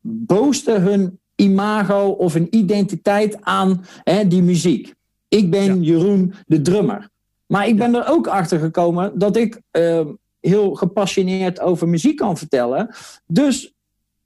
[0.00, 4.94] boosten hun imago of een identiteit aan hè, die muziek.
[5.28, 5.92] Ik ben ja.
[5.92, 7.08] Jeroen de drummer.
[7.46, 10.06] Maar ik ben er ook achter gekomen dat ik uh,
[10.40, 12.94] heel gepassioneerd over muziek kan vertellen.
[13.26, 13.74] Dus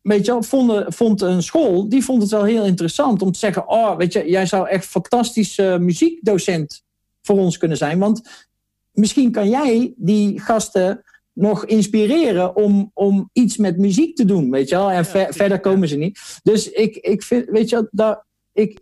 [0.01, 3.68] weet je, vond, vond een school, die vond het wel heel interessant om te zeggen:
[3.68, 6.83] Oh, weet je, jij zou echt fantastisch uh, muziekdocent
[7.22, 7.99] voor ons kunnen zijn.
[7.99, 8.47] Want
[8.93, 11.05] misschien kan jij die gasten
[11.35, 14.91] nog inspireren om, om iets met muziek te doen, weet je wel.
[14.91, 16.41] En ja, ver, verder komen ze niet.
[16.43, 18.80] Dus ik, ik vind, weet je, dat, ik,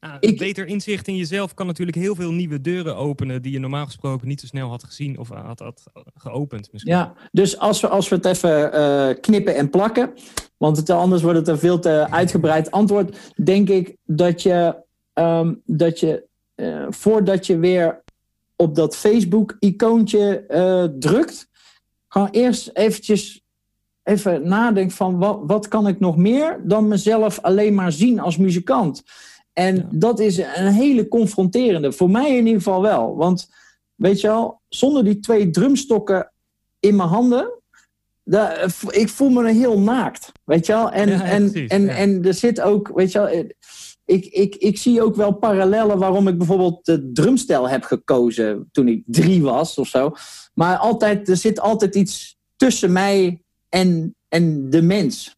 [0.00, 3.58] ja, ik, beter inzicht in jezelf kan natuurlijk heel veel nieuwe deuren openen die je
[3.58, 5.82] normaal gesproken niet zo snel had gezien of had, had
[6.14, 6.72] geopend.
[6.72, 6.92] Misschien.
[6.92, 10.12] Ja, dus als we, als we het even uh, knippen en plakken,
[10.56, 14.82] want het, anders wordt het een veel te uitgebreid antwoord, denk ik dat je,
[15.14, 16.26] um, dat je
[16.56, 18.02] uh, voordat je weer
[18.56, 21.48] op dat Facebook-icoontje uh, drukt,
[22.14, 23.42] gewoon eerst eventjes
[24.02, 28.36] even nadenken van wat, wat kan ik nog meer dan mezelf alleen maar zien als
[28.36, 29.02] muzikant.
[29.52, 29.88] En ja.
[29.90, 33.16] dat is een hele confronterende, voor mij in ieder geval wel.
[33.16, 33.50] Want
[33.94, 36.32] weet je wel, zonder die twee drumstokken
[36.80, 37.60] in mijn handen,
[38.24, 40.32] daar, ik voel me heel naakt.
[40.44, 40.90] Weet je wel?
[40.90, 43.44] En, ja, en, en, en er zit ook, weet je wel,
[44.04, 48.88] ik, ik, ik zie ook wel parallellen waarom ik bijvoorbeeld de drumstijl heb gekozen toen
[48.88, 50.12] ik drie was of zo.
[50.54, 55.36] Maar altijd, er zit altijd iets tussen mij en, en de mens.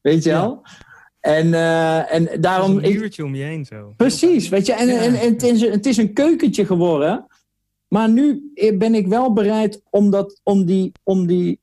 [0.00, 0.60] Weet je wel?
[0.62, 0.84] Ja.
[1.20, 2.76] En, uh, en daarom.
[2.76, 3.94] Een muurtje om je heen zo.
[3.96, 4.72] Precies, weet je.
[4.72, 5.00] En, ja.
[5.00, 7.26] en, en het, is, het is een keukentje geworden.
[7.88, 11.60] Maar nu ben ik wel bereid om, dat, om, die, om die,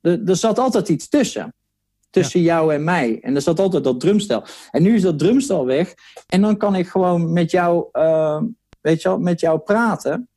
[0.00, 1.54] er, er zat altijd iets tussen.
[2.10, 3.18] Tussen jou en mij.
[3.20, 4.44] En er zat altijd dat drumstel.
[4.70, 5.94] En nu is dat drumstel weg.
[6.26, 8.42] En dan kan ik gewoon met jou, uh,
[8.80, 10.28] weet je wel, met jou praten.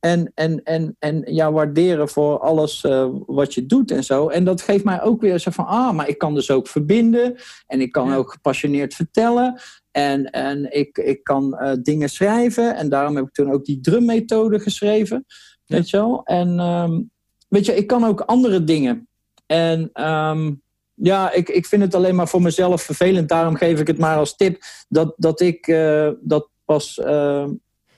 [0.00, 4.28] En, en, en, en jou waarderen voor alles uh, wat je doet en zo.
[4.28, 7.36] En dat geeft mij ook weer zo van, ah, maar ik kan dus ook verbinden.
[7.66, 8.16] En ik kan ja.
[8.16, 9.60] ook gepassioneerd vertellen.
[9.90, 12.76] En, en ik, ik kan uh, dingen schrijven.
[12.76, 15.24] En daarom heb ik toen ook die drummethode geschreven.
[15.64, 15.76] Ja.
[15.76, 16.22] Weet je wel?
[16.24, 17.10] En um,
[17.48, 19.08] weet je, ik kan ook andere dingen.
[19.46, 20.62] En um,
[20.94, 23.28] ja, ik, ik vind het alleen maar voor mezelf vervelend.
[23.28, 24.62] Daarom geef ik het maar als tip.
[24.88, 27.44] Dat, dat ik uh, dat pas uh,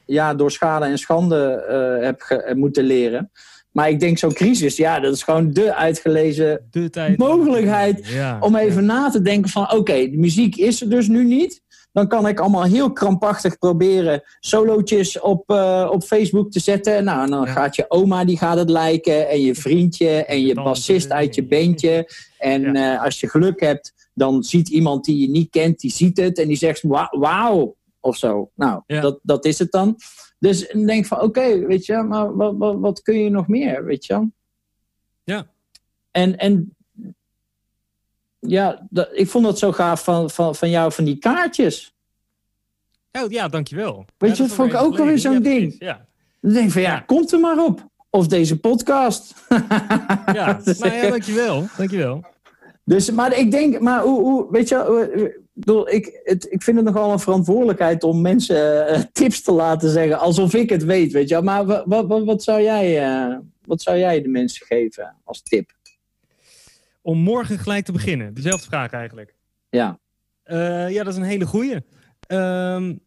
[0.07, 1.67] ja, door schade en schande
[1.99, 3.31] uh, heb ge, moeten leren.
[3.73, 7.19] Maar ik denk zo'n crisis, ja, dat is gewoon de uitgelezen de tijd.
[7.19, 8.07] mogelijkheid.
[8.07, 8.93] Ja, om even ja.
[8.93, 9.63] na te denken van...
[9.63, 11.63] oké, okay, de muziek is er dus nu niet.
[11.97, 17.05] Dan kan ik allemaal heel krampachtig proberen solootjes op, uh, op Facebook te zetten.
[17.05, 17.53] Nou, en dan ja.
[17.53, 19.29] gaat je oma, die gaat het liken.
[19.29, 22.11] En je vriendje en je bassist uit je bandje.
[22.39, 22.95] En ja.
[22.95, 26.39] uh, als je geluk hebt, dan ziet iemand die je niet kent, die ziet het.
[26.39, 28.51] En die zegt, wauw, of zo.
[28.55, 29.01] Nou, ja.
[29.01, 29.97] dat, dat is het dan.
[30.39, 33.49] Dus dan denk van, oké, okay, weet je, maar wat, wat, wat kun je nog
[33.49, 34.29] meer, weet je?
[35.25, 35.47] Ja.
[36.11, 36.76] En, en
[38.47, 41.95] ja, dat, ik vond dat zo gaaf van, van, van jou, van die kaartjes.
[43.13, 44.05] Oh, ja, dankjewel.
[44.19, 45.77] Weet je, dat vond ik ook alweer zo'n ding.
[45.79, 46.07] Ja.
[46.41, 47.89] Dan denk ik van, ja, komt er maar op.
[48.11, 49.35] Of deze podcast.
[50.33, 51.67] ja, nou ja, dankjewel.
[51.77, 52.25] Dankjewel.
[52.85, 55.45] Dus, maar ik denk, maar hoe, hoe weet je,
[55.85, 60.19] ik, het, ik vind het nogal een verantwoordelijkheid om mensen uh, tips te laten zeggen,
[60.19, 61.43] alsof ik het weet, weet je.
[61.43, 65.76] Maar wat, wat, wat, zou, jij, uh, wat zou jij de mensen geven als tip?
[67.07, 68.35] Om morgen gelijk te beginnen.
[68.35, 69.35] Dezelfde vraag eigenlijk.
[69.69, 69.99] Ja.
[70.45, 71.81] Uh, ja, dat is een hele goeie.
[72.29, 73.01] Um,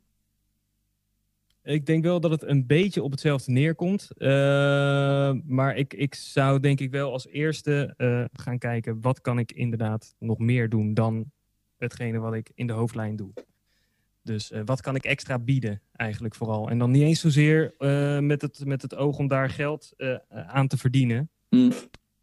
[1.63, 4.09] ik denk wel dat het een beetje op hetzelfde neerkomt.
[4.17, 4.29] Uh,
[5.45, 9.01] maar ik, ik zou denk ik wel als eerste uh, gaan kijken...
[9.01, 11.31] wat kan ik inderdaad nog meer doen dan
[11.77, 13.33] hetgene wat ik in de hoofdlijn doe.
[14.23, 16.69] Dus wat kan ik extra bieden eigenlijk vooral.
[16.69, 17.73] En dan niet eens zozeer
[18.21, 19.93] met, het, met het oog om daar geld
[20.29, 21.29] aan te verdienen.
[21.49, 21.71] Mm.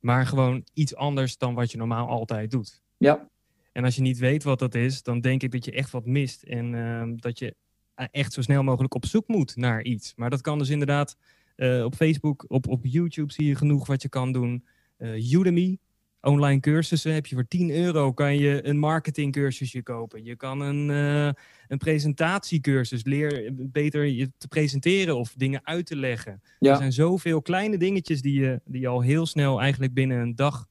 [0.06, 2.82] Maar gewoon iets anders dan wat je normaal altijd doet.
[2.96, 3.28] Ja.
[3.72, 6.06] En als je niet weet wat dat is, dan denk ik dat je echt wat
[6.06, 6.42] mist.
[6.42, 7.54] En ehm, dat je
[7.94, 10.12] echt zo snel mogelijk op zoek moet naar iets.
[10.16, 11.16] Maar dat kan dus inderdaad
[11.56, 14.64] uh, op Facebook, op, op YouTube zie je genoeg wat je kan doen.
[14.98, 15.78] Uh, Udemy,
[16.26, 20.24] online cursussen heb je voor 10 euro kan je een marketingcursusje kopen.
[20.24, 21.30] Je kan een, uh,
[21.68, 26.42] een presentatiecursus, leer beter je te presenteren of dingen uit te leggen.
[26.58, 26.70] Ja.
[26.70, 30.34] Er zijn zoveel kleine dingetjes die je, die je al heel snel eigenlijk binnen een
[30.34, 30.66] dag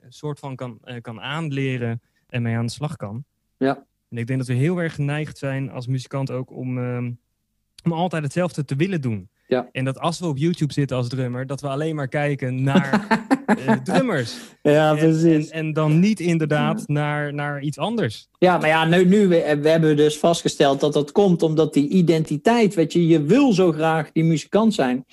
[0.00, 3.24] een soort van kan, kan aanleren en mee aan de slag kan.
[3.56, 3.86] Ja.
[4.08, 7.18] En ik denk dat we heel erg geneigd zijn als muzikant ook om, um,
[7.84, 9.28] om altijd hetzelfde te willen doen.
[9.48, 9.68] Ja.
[9.72, 13.06] En dat als we op YouTube zitten als drummer, dat we alleen maar kijken naar
[13.58, 14.36] uh, drummers.
[14.62, 15.48] Ja, en, precies.
[15.48, 18.28] En, en, dan niet inderdaad naar, naar iets anders.
[18.38, 21.88] Ja, maar ja, nu, nu we, we hebben dus vastgesteld dat dat komt omdat die
[21.88, 25.04] identiteit, weet je, je wil zo graag die muzikant zijn.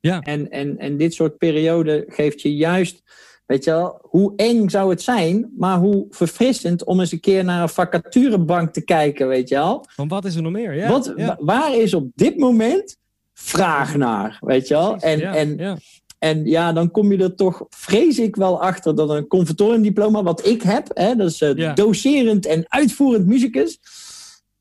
[0.00, 0.20] Ja.
[0.20, 3.02] En, en, en dit soort periode geeft je juist
[3.46, 7.44] Weet je wel, hoe eng zou het zijn, maar hoe verfrissend om eens een keer
[7.44, 9.86] naar een vacaturebank te kijken, weet je wel.
[9.96, 10.74] Want wat is er nog meer?
[10.74, 11.36] Ja, wat, ja.
[11.40, 12.96] Waar is op dit moment
[13.34, 14.90] vraag naar, weet je wel?
[14.96, 15.76] Precies, En, ja, en, ja.
[16.18, 20.46] en ja, dan kom je er toch, vrees ik wel achter, dat een conservatoriumdiploma, wat
[20.46, 21.72] ik heb, hè, dat is uh, Ja.
[21.72, 23.78] docerend en uitvoerend muzikus,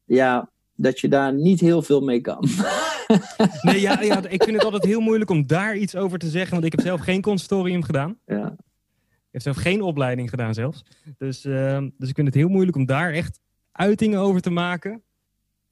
[0.05, 2.47] ja, dat je daar niet heel veel mee kan.
[3.61, 6.51] Nee, ja, ja, ik vind het altijd heel moeilijk om daar iets over te zeggen,
[6.51, 8.17] want ik heb zelf geen conservatorium gedaan.
[8.25, 8.55] ja.
[9.33, 10.83] Ik heb zelf geen opleiding gedaan zelfs.
[11.17, 13.39] Dus, ehm, dus ik vind het heel moeilijk om daar echt
[13.71, 15.03] uitingen over te maken.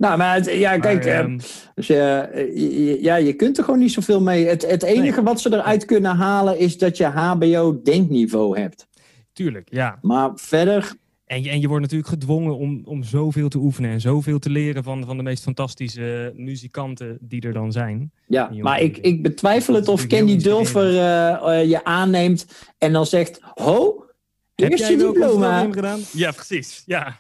[0.02, 1.36] Nou, maar het- ja, kijk, Maar,
[1.76, 4.46] dus, je- ja, je kunt er gewoon niet zoveel mee.
[4.48, 5.24] Het, het enige Nee.
[5.26, 8.88] wat ze eruit kunnen halen is dat je HBO-denkniveau hebt.
[9.34, 9.98] tuurlijk, ja.
[10.02, 10.94] Maar verder,
[11.26, 14.50] En je, en je wordt natuurlijk gedwongen om, om zoveel te oefenen en zoveel te
[14.50, 18.12] leren van, van de meest fantastische muzikanten die er dan zijn.
[18.28, 18.50] ja.
[18.60, 22.46] Maar ik, ik betwijfel het of Candy Dulfer eh, je aanneemt
[22.78, 24.06] en dan zegt: Ho,
[24.56, 25.68] Heb eerst jij je diploma.
[25.72, 26.00] gedaan?
[26.14, 26.84] Ja, precies.
[26.86, 27.18] Ja.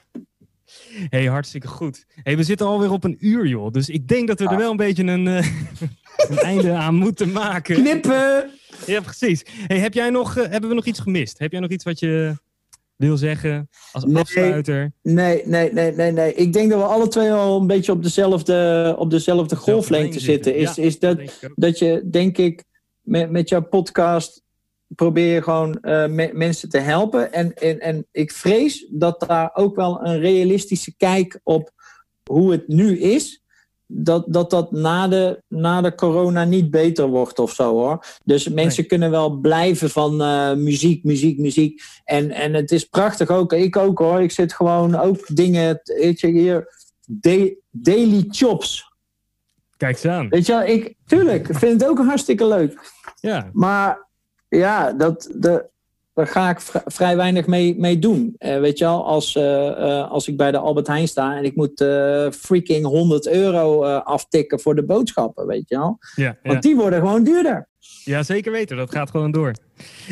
[1.10, 2.06] Hey, hartstikke goed.
[2.24, 3.72] hey, we zitten alweer op een uur, joh.
[3.72, 4.58] Dus ik denk dat we er Ah.
[4.58, 5.48] wel een beetje een, eh,
[6.30, 7.76] een einde aan moeten maken.
[7.76, 8.50] Knippen!
[8.86, 9.44] Ja, precies.
[9.68, 11.39] Hey, heb jij nog, eh, hebben we nog iets gemist?
[11.39, 12.36] Heb jij nog iets wat je
[12.96, 14.16] wil zeggen als Nee.
[14.16, 14.92] afsluiter?
[15.02, 16.34] Nee, nee, nee, nee, nee.
[16.34, 20.56] Ik denk dat we alle twee al een beetje op dezelfde, op dezelfde golflengte zitten.
[20.56, 21.20] Is, Ja, is dat,
[21.56, 22.64] dat je, denk ik,
[23.02, 24.42] met, met jouw podcast
[24.96, 27.34] probeer je gewoon eh, me- mensen te helpen.
[27.34, 31.72] En, en, en ik vrees dat daar ook wel een realistische kijk op
[32.30, 33.44] hoe het nu is.
[33.94, 38.06] dat dat, dat na, de, na de corona niet beter wordt of zo hoor.
[38.24, 41.82] Dus mensen kunnen wel blijven van uh, muziek, muziek, muziek.
[42.04, 43.54] En, en het is prachtig ook.
[43.54, 44.22] Ik ook hoor.
[44.22, 45.82] Ik zit gewoon ook dingen.
[45.84, 46.68] Weet je, hier.
[47.72, 48.89] daily chops.
[49.78, 50.30] Kijk eens aan.
[50.30, 52.92] Weet je, ik, tuurlijk, ik vind het ook hartstikke leuk.
[53.20, 53.50] Ja.
[53.54, 54.10] Maar
[54.58, 55.70] ja, dat, de,
[56.14, 58.36] daar ga ik vrij weinig mee, mee doen.
[58.39, 61.56] Uh, weet je wel, als, uh, als ik bij de Albert Heijn sta en ik
[61.56, 61.86] moet
[62.36, 65.97] freaking 100 euro aftikken voor de boodschappen, weet je wel.
[66.16, 67.70] Ja, Want die worden gewoon duurder.
[68.04, 68.78] Ja, zeker weten.
[68.78, 69.52] Dat gaat gewoon door.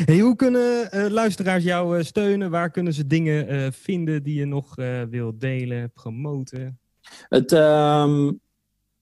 [0.04, 2.50] Hey, hoe kunnen luisteraars jou steunen?
[2.50, 4.74] Waar kunnen ze dingen vinden die je nog
[5.10, 6.78] wil delen, promoten?
[7.28, 8.30] Het, ehm,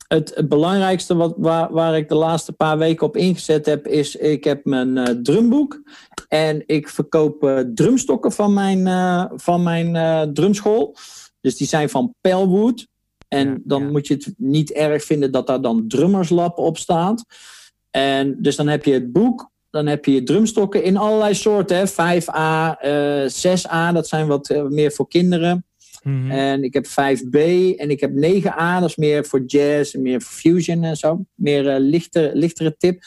[0.08, 4.44] het, belangrijkste wat, waar, waar ik de laatste paar weken op ingezet heb, is ik
[4.44, 5.82] heb mijn uh, drumboek.
[6.28, 10.96] En ik verkoop uh, drumstokken van mijn, uh, van mijn drumschool.
[11.40, 12.86] Dus die zijn van Pelwood.
[13.28, 13.90] En ja, dan ja.
[13.90, 17.24] moet je het niet erg vinden dat daar dan drummerslap op staat.
[17.90, 19.50] En dus dan heb je het boek.
[19.70, 21.76] Dan heb je drumstokken in allerlei soorten.
[21.76, 21.86] Hè?
[21.88, 22.78] 5A,
[23.32, 25.67] 6A, dat zijn wat meer voor kinderen.
[26.08, 26.30] Mm-hmm.
[26.30, 27.38] En ik heb 5B
[27.76, 31.24] en ik heb 9A, dat is meer voor jazz en meer voor fusion en zo.
[31.34, 33.02] Meer uh, lichter, lichtere tip.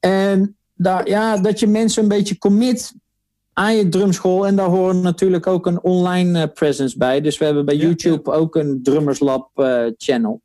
[0.00, 2.94] En daar, ja, dat je mensen een beetje commit
[3.52, 4.46] aan je drumschool.
[4.46, 7.20] En daar hoort natuurlijk ook een online uh, presence bij.
[7.20, 8.36] Dus we hebben bij ja, YouTube ja.
[8.36, 10.42] ook een Drummerslab uh, channel.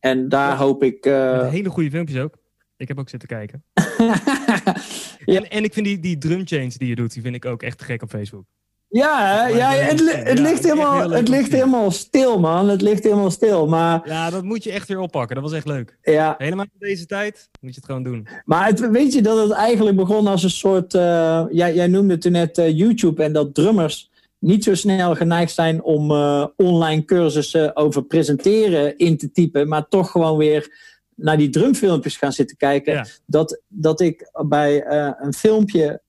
[0.00, 0.56] En daar ja.
[0.56, 1.04] hoop ik...
[1.04, 2.40] hele goede filmpjes ook.
[2.76, 3.64] Ik heb ook zitten kijken.
[5.36, 7.62] en, en ik vind die, die drum change die je doet, die vind ik ook
[7.62, 8.44] echt gek op Facebook.
[8.92, 12.68] Ja, ja het, het, ligt, helemaal, het ligt helemaal stil, man.
[12.68, 13.66] Het ligt helemaal stil.
[13.66, 14.02] Maar...
[14.04, 15.34] Ja, dat moet je echt weer oppakken.
[15.34, 15.98] Dat was echt leuk.
[16.02, 16.34] Ja.
[16.38, 18.28] Helemaal in deze tijd moet je het gewoon doen.
[18.44, 20.94] Maar het, weet je dat het eigenlijk begon als een soort...
[20.94, 25.52] Uh, jij, jij noemde toen net uh, YouTube en dat drummers niet zo snel geneigd
[25.52, 31.36] zijn om uh, online cursussen over presenteren in te typen, maar toch gewoon weer naar
[31.36, 32.92] die drumfilmpjes gaan zitten kijken.
[32.92, 33.06] Ja.
[33.26, 34.86] Dat, dat ik bij
[35.20, 36.00] een filmpje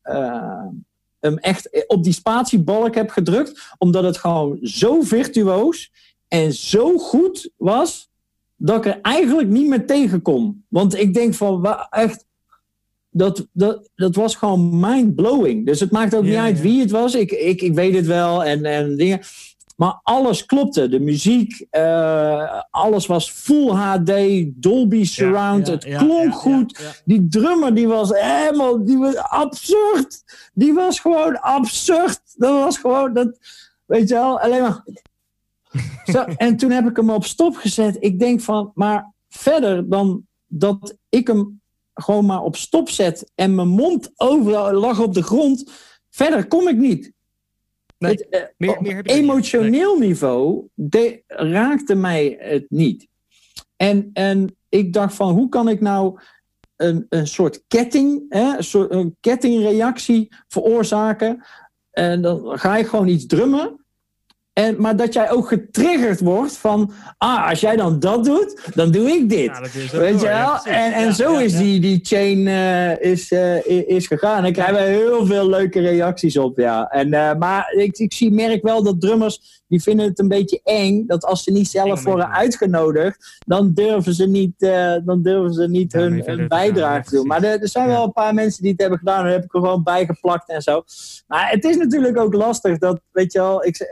[1.23, 3.73] hem echt op die spatiebalk heb gedrukt.
[3.77, 5.91] Omdat het gewoon zo virtuoos
[6.27, 8.11] en zo goed was.
[8.55, 10.65] Dat ik er eigenlijk niet meer tegen kon.
[10.67, 12.25] Want ik denk van echt.
[13.15, 15.65] Dat, dat, dat was gewoon mind-blowing.
[15.65, 17.15] Dus het maakt ook ja, niet uit wie het was.
[17.15, 19.19] Ik, ik, ik weet het wel en, en dingen.
[19.75, 20.89] Maar alles klopte.
[20.89, 24.11] De muziek, uh, alles was full HD,
[24.45, 25.67] Dolby Surround.
[25.67, 27.01] Ja, ja, het klonk goed.
[27.05, 30.23] Die drummer die was helemaal die was absurd.
[30.53, 32.21] Die was gewoon absurd.
[32.35, 33.37] Dat was gewoon, dat,
[33.85, 34.83] weet je wel, alleen maar.
[36.13, 37.97] Zo, en toen heb ik hem op stop gezet.
[37.99, 41.61] Ik denk van, maar verder dan dat ik hem
[41.93, 45.71] gewoon maar op stop zet en mijn mond overal lag op de grond.
[46.09, 47.11] Verder kom ik niet.
[48.07, 50.07] Nee, het, meer, meer op emotioneel nee.
[50.07, 53.07] niveau de, raakte mij het niet.
[53.75, 56.19] En, en ik dacht van, hoe kan ik nou
[56.75, 61.45] een, een soort ketting, hè, een, soort, een kettingreactie veroorzaken?
[61.91, 63.82] En dan ga ik gewoon iets drummen.
[64.53, 68.91] En, maar dat jij ook getriggerd wordt van, ah, als jij dan dat doet, dan
[68.91, 69.45] doe ik dit.
[69.45, 70.29] Ja, Weet je wel?
[70.29, 74.43] Ja, en en ja, zo is die, die chain uh, is, uh, is gegaan.
[74.45, 76.87] En krijgen we heel veel leuke reacties op, ja.
[76.89, 80.59] En, uh, maar ik, ik zie, merk wel dat drummers, die vinden het een beetje
[80.63, 84.59] eng, dat als ze niet zelf worden uitgenodigd, dan durven ze niet,
[85.05, 87.27] dan durven ze niet hun, hun bijdrage te doen.
[87.27, 89.53] Maar er, er zijn wel een paar mensen die het hebben gedaan, daar heb ik
[89.53, 90.83] er gewoon bijgeplakt en zo.
[91.27, 93.87] Maar het is natuurlijk ook lastig dat, weet je wel, ik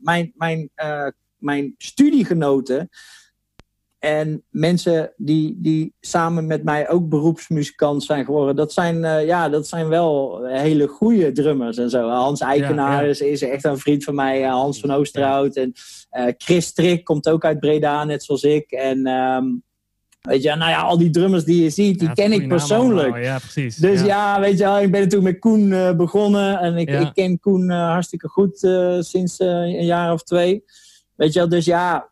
[0.00, 2.88] mijn, mijn, uh, mijn studiegenoten
[4.02, 9.48] en mensen die, die samen met mij ook beroepsmuzikant zijn geworden, dat zijn, uh, ja,
[9.48, 12.08] dat zijn wel hele goede drummers en zo.
[12.08, 13.24] Hans Eikenaar ja, ja.
[13.24, 15.56] Is, echt een vriend van mij, Hans van Oosterhout.
[15.56, 15.72] En
[16.12, 18.70] uh, Chris Strik komt ook uit Breda, net zoals ik.
[18.70, 19.62] En um,
[20.20, 23.22] Weet je, nou ja, al die drummers die je ziet, die ja, ken ik persoonlijk.
[23.22, 23.76] Ja, precies.
[23.76, 24.06] Dus ja.
[24.06, 24.40] ja.
[24.40, 26.58] weet je, ik ben natuurlijk met Koen uh, begonnen.
[26.58, 30.64] En ik, ik ken Koen uh, hartstikke goed uh, sinds een jaar of twee.
[31.14, 32.11] Weet je, dus ja,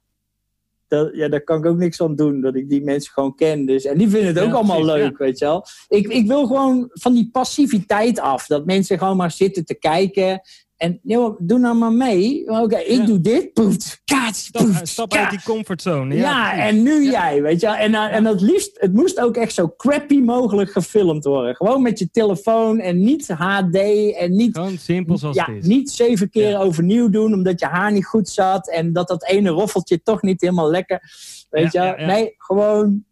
[0.91, 2.41] dat, ja, daar kan ik ook niks aan doen.
[2.41, 3.66] Dat ik die mensen gewoon ken.
[3.66, 5.64] Dus, en die vinden het ook allemaal precies, leuk, weet je wel.
[5.88, 8.47] Ik, ik wil gewoon van die passiviteit af.
[8.47, 10.41] Dat mensen gewoon maar zitten te kijken.
[10.81, 12.43] En joh, doe nou maar mee.
[12.47, 13.05] Oké, okay, ik ja.
[13.05, 13.53] doe dit.
[13.53, 14.51] Poef, kaats,
[14.83, 16.14] stap, uit die comfortzone.
[16.14, 17.11] Ja, ja en nu ja.
[17.11, 21.24] jij, weet je En, en het liefst, het moest ook echt zo crappy mogelijk gefilmd
[21.24, 21.57] worden.
[21.57, 23.76] Gewoon met je telefoon en niet HD
[24.16, 24.57] en niet...
[24.57, 25.66] Gewoon simpel zoals ja, het is.
[25.66, 28.70] niet zeven keer overnieuw doen omdat je haar niet goed zat.
[28.70, 31.03] En dat dat ene roffeltje toch niet helemaal lekker...
[31.51, 33.05] Weet je Nee, gewoon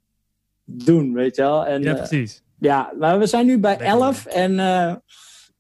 [0.65, 1.67] doen, weet je wel.
[1.67, 2.35] En, ja, precies.
[2.35, 4.95] Uh, ja, maar we zijn nu bij 11 en uh,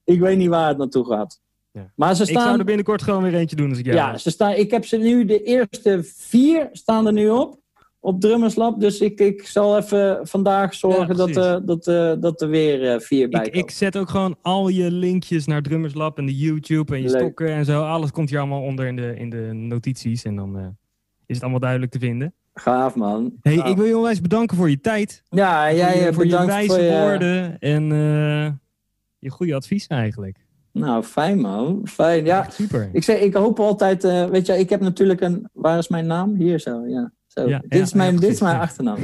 [0.05, 1.41] ik weet niet waar het naartoe gaat.
[1.79, 1.93] Ja.
[1.95, 2.37] Maar ze staan...
[2.37, 4.71] Ik zou er binnenkort gewoon weer eentje doen als ik jou Ja, ze staan, ik
[4.71, 7.59] heb ze nu, de eerste vier staan er nu op.
[8.01, 8.81] op Drummers Lab.
[8.81, 13.01] Dus ik, ik zal even vandaag zorgen dat, er dat, eh, dat er weer eh,
[13.01, 13.67] vier bij Ik, komen.
[13.67, 17.09] ik zet ook gewoon al je linkjes naar Drummers Lab en de YouTube en je
[17.09, 17.21] Leuk.
[17.21, 17.83] stokken en zo.
[17.83, 20.25] Alles komt hier allemaal onder in de, in de notities.
[20.25, 20.67] En dan eh,
[21.27, 22.33] is het allemaal duidelijk te vinden.
[22.55, 23.33] Gaaf, man.
[23.43, 23.69] Hey, Gaaf.
[23.71, 25.23] ik wil je onwijs bedanken voor je tijd.
[25.29, 26.91] Ja, voor jij je, voor je bedankt wijze voor je...
[26.91, 28.53] woorden en eh,
[29.19, 30.47] je goede advies eigenlijk.
[30.73, 31.81] Nou, fijn, man.
[31.85, 32.45] Fijn, ja.
[32.45, 32.91] Echt super.
[32.93, 36.07] Ik, zeg, ik hoop altijd, eh, weet je, ik heb natuurlijk een, waar is mijn
[36.07, 36.35] naam?
[36.35, 37.13] Hier zo, ja.
[37.27, 37.49] Zo.
[37.49, 38.99] Ja, dit, ja, is mijn, ja, dit is mijn achternaam.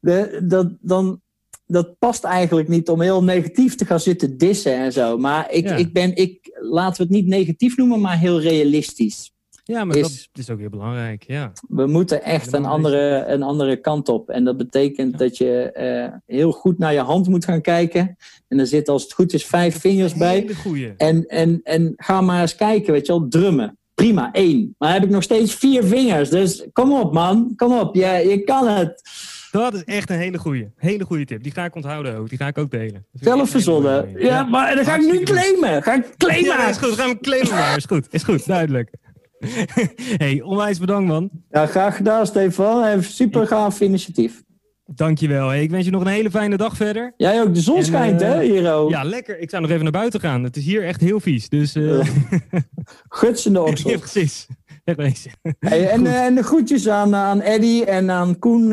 [0.00, 1.20] De, dat, dan,
[1.66, 5.18] dat past eigenlijk niet om heel negatief te gaan zitten dissen en zo.
[5.18, 9.34] Maar ik, ik ben, ik, laten we het niet negatief noemen, maar heel realistisch.
[9.68, 11.24] Ja, maar is- dat is ook heel belangrijk.
[11.26, 11.52] Ja.
[11.68, 14.28] We moeten echt een andere, een andere kant op.
[14.30, 18.16] En dat betekent dat je eh, heel goed naar je hand moet gaan kijken.
[18.48, 20.46] En er zitten als het goed is vijf vingers bij.
[20.96, 23.78] En, en, en ga maar eens kijken, weet je wel, drummen.
[23.94, 24.74] Prima, één.
[24.78, 26.30] Maar heb ik nog steeds vier vingers.
[26.30, 27.52] Dus kom op, man.
[27.56, 29.02] Kom op, je, je kan het.
[29.50, 30.68] Dat is echt een hele goeie.
[30.76, 31.42] Hele goede tip.
[31.42, 32.28] Die ga ik onthouden ook.
[32.28, 32.92] Die ga ik ook delen.
[32.92, 34.12] Dat vind ik Zelf echt een hele verzonnen.
[34.12, 34.24] mooie.
[34.24, 35.82] Ja, maar dan ga ik nu claimen.
[35.82, 36.44] Ga ik claimen.
[36.44, 36.92] Ja, is goed.
[36.92, 37.76] Gaan we claimen maar.
[37.76, 38.06] Is goed.
[38.10, 38.46] Is goed.
[38.46, 38.90] Duidelijk.
[40.22, 41.30] hey, onwijs bedankt man.
[41.50, 42.84] Ja, graag gedaan, Stefan.
[42.84, 44.42] Een super gaaf initiatief.
[44.86, 45.48] Dankjewel.
[45.48, 47.12] Hey, ik wens je nog een hele fijne dag verder.
[47.16, 47.54] Jij ook.
[47.54, 48.90] De zon En, schijnt, eh, hè, hier ook.
[48.90, 49.38] Ja, lekker.
[49.38, 50.42] Ik zou nog even naar buiten gaan.
[50.42, 51.48] Het is hier echt heel vies.
[51.48, 52.00] Dus eh
[53.08, 53.98] Gutsende ja, oksel.
[53.98, 54.46] precies.
[55.58, 58.72] Hey, en, eh, en de groetjes aan, aan Eddy en aan Koen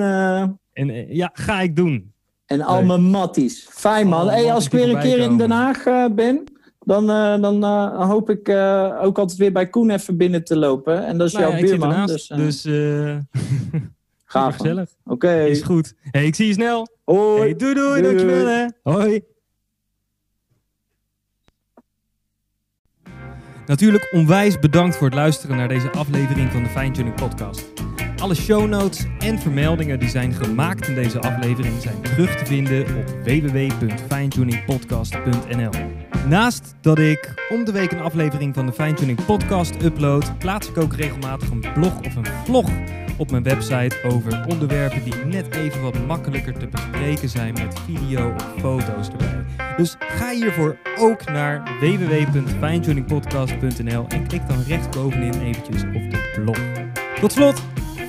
[0.73, 2.13] En ja, ga ik doen.
[2.45, 3.67] en al mijn matties.
[3.71, 4.29] Fijn, man.
[4.29, 5.83] Hey, als ik weer een keer in Den Haag
[6.15, 6.43] ben...
[6.85, 10.57] Dan, eh, dan eh, hoop ik eh, ook altijd weer bij Koen even binnen te
[10.57, 11.05] lopen.
[11.05, 11.91] En dat is Nou jouw ja, buurman.
[11.91, 12.35] ernaast.
[12.35, 12.67] Dus, Dus,
[14.25, 14.89] gaaf, gezellig.
[15.05, 15.43] Oké.
[15.43, 15.93] Is goed.
[16.01, 16.87] Hey, ik zie je snel.
[17.05, 17.39] Hoi.
[17.39, 18.01] Hey, doei doei.
[18.01, 18.65] Doei, Dankjewel hè.
[18.83, 19.23] Hoi.
[23.65, 27.71] Natuurlijk onwijs bedankt voor het luisteren naar deze aflevering van de Fine Tuning Podcast.
[28.17, 32.81] Alle show notes en vermeldingen die zijn gemaakt in deze aflevering zijn terug te vinden
[32.81, 36.02] op www.finetuningpodcast.nl.
[36.27, 40.77] Naast dat ik om de week een aflevering van de Fine Podcast upload, plaats ik
[40.77, 42.69] ook regelmatig een blog of een vlog
[43.17, 48.33] op mijn website over onderwerpen die net even wat makkelijker te bespreken zijn met video
[48.33, 49.45] of foto's erbij.
[49.77, 56.57] Dus ga hiervoor ook naar www.finetuningpodcast.nl en klik dan rechtsbovenin eventjes op de blog.
[57.19, 57.63] Tot slot,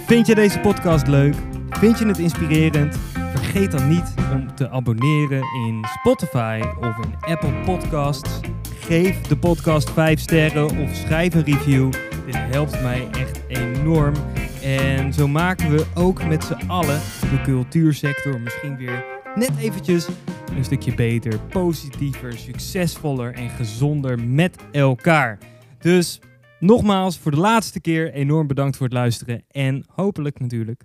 [0.07, 1.35] vind je deze podcast leuk?
[1.79, 2.97] Vind je het inspirerend?
[3.35, 8.41] Vergeet dan niet om te abonneren in Spotify of in Apple Podcasts.
[8.81, 11.93] Geef de podcast 5 sterren of schrijf een review.
[12.27, 14.15] Dit helpt mij echt enorm.
[14.63, 19.05] En zo maken we ook met z'n allen de cultuursector misschien weer
[19.35, 20.09] net eventjes
[20.57, 25.39] een stukje beter, positiever, succesvoller en gezonder met elkaar.
[25.79, 26.21] Dus
[26.59, 30.85] nogmaals, voor de laatste keer enorm bedankt voor het luisteren en hopelijk natuurlijk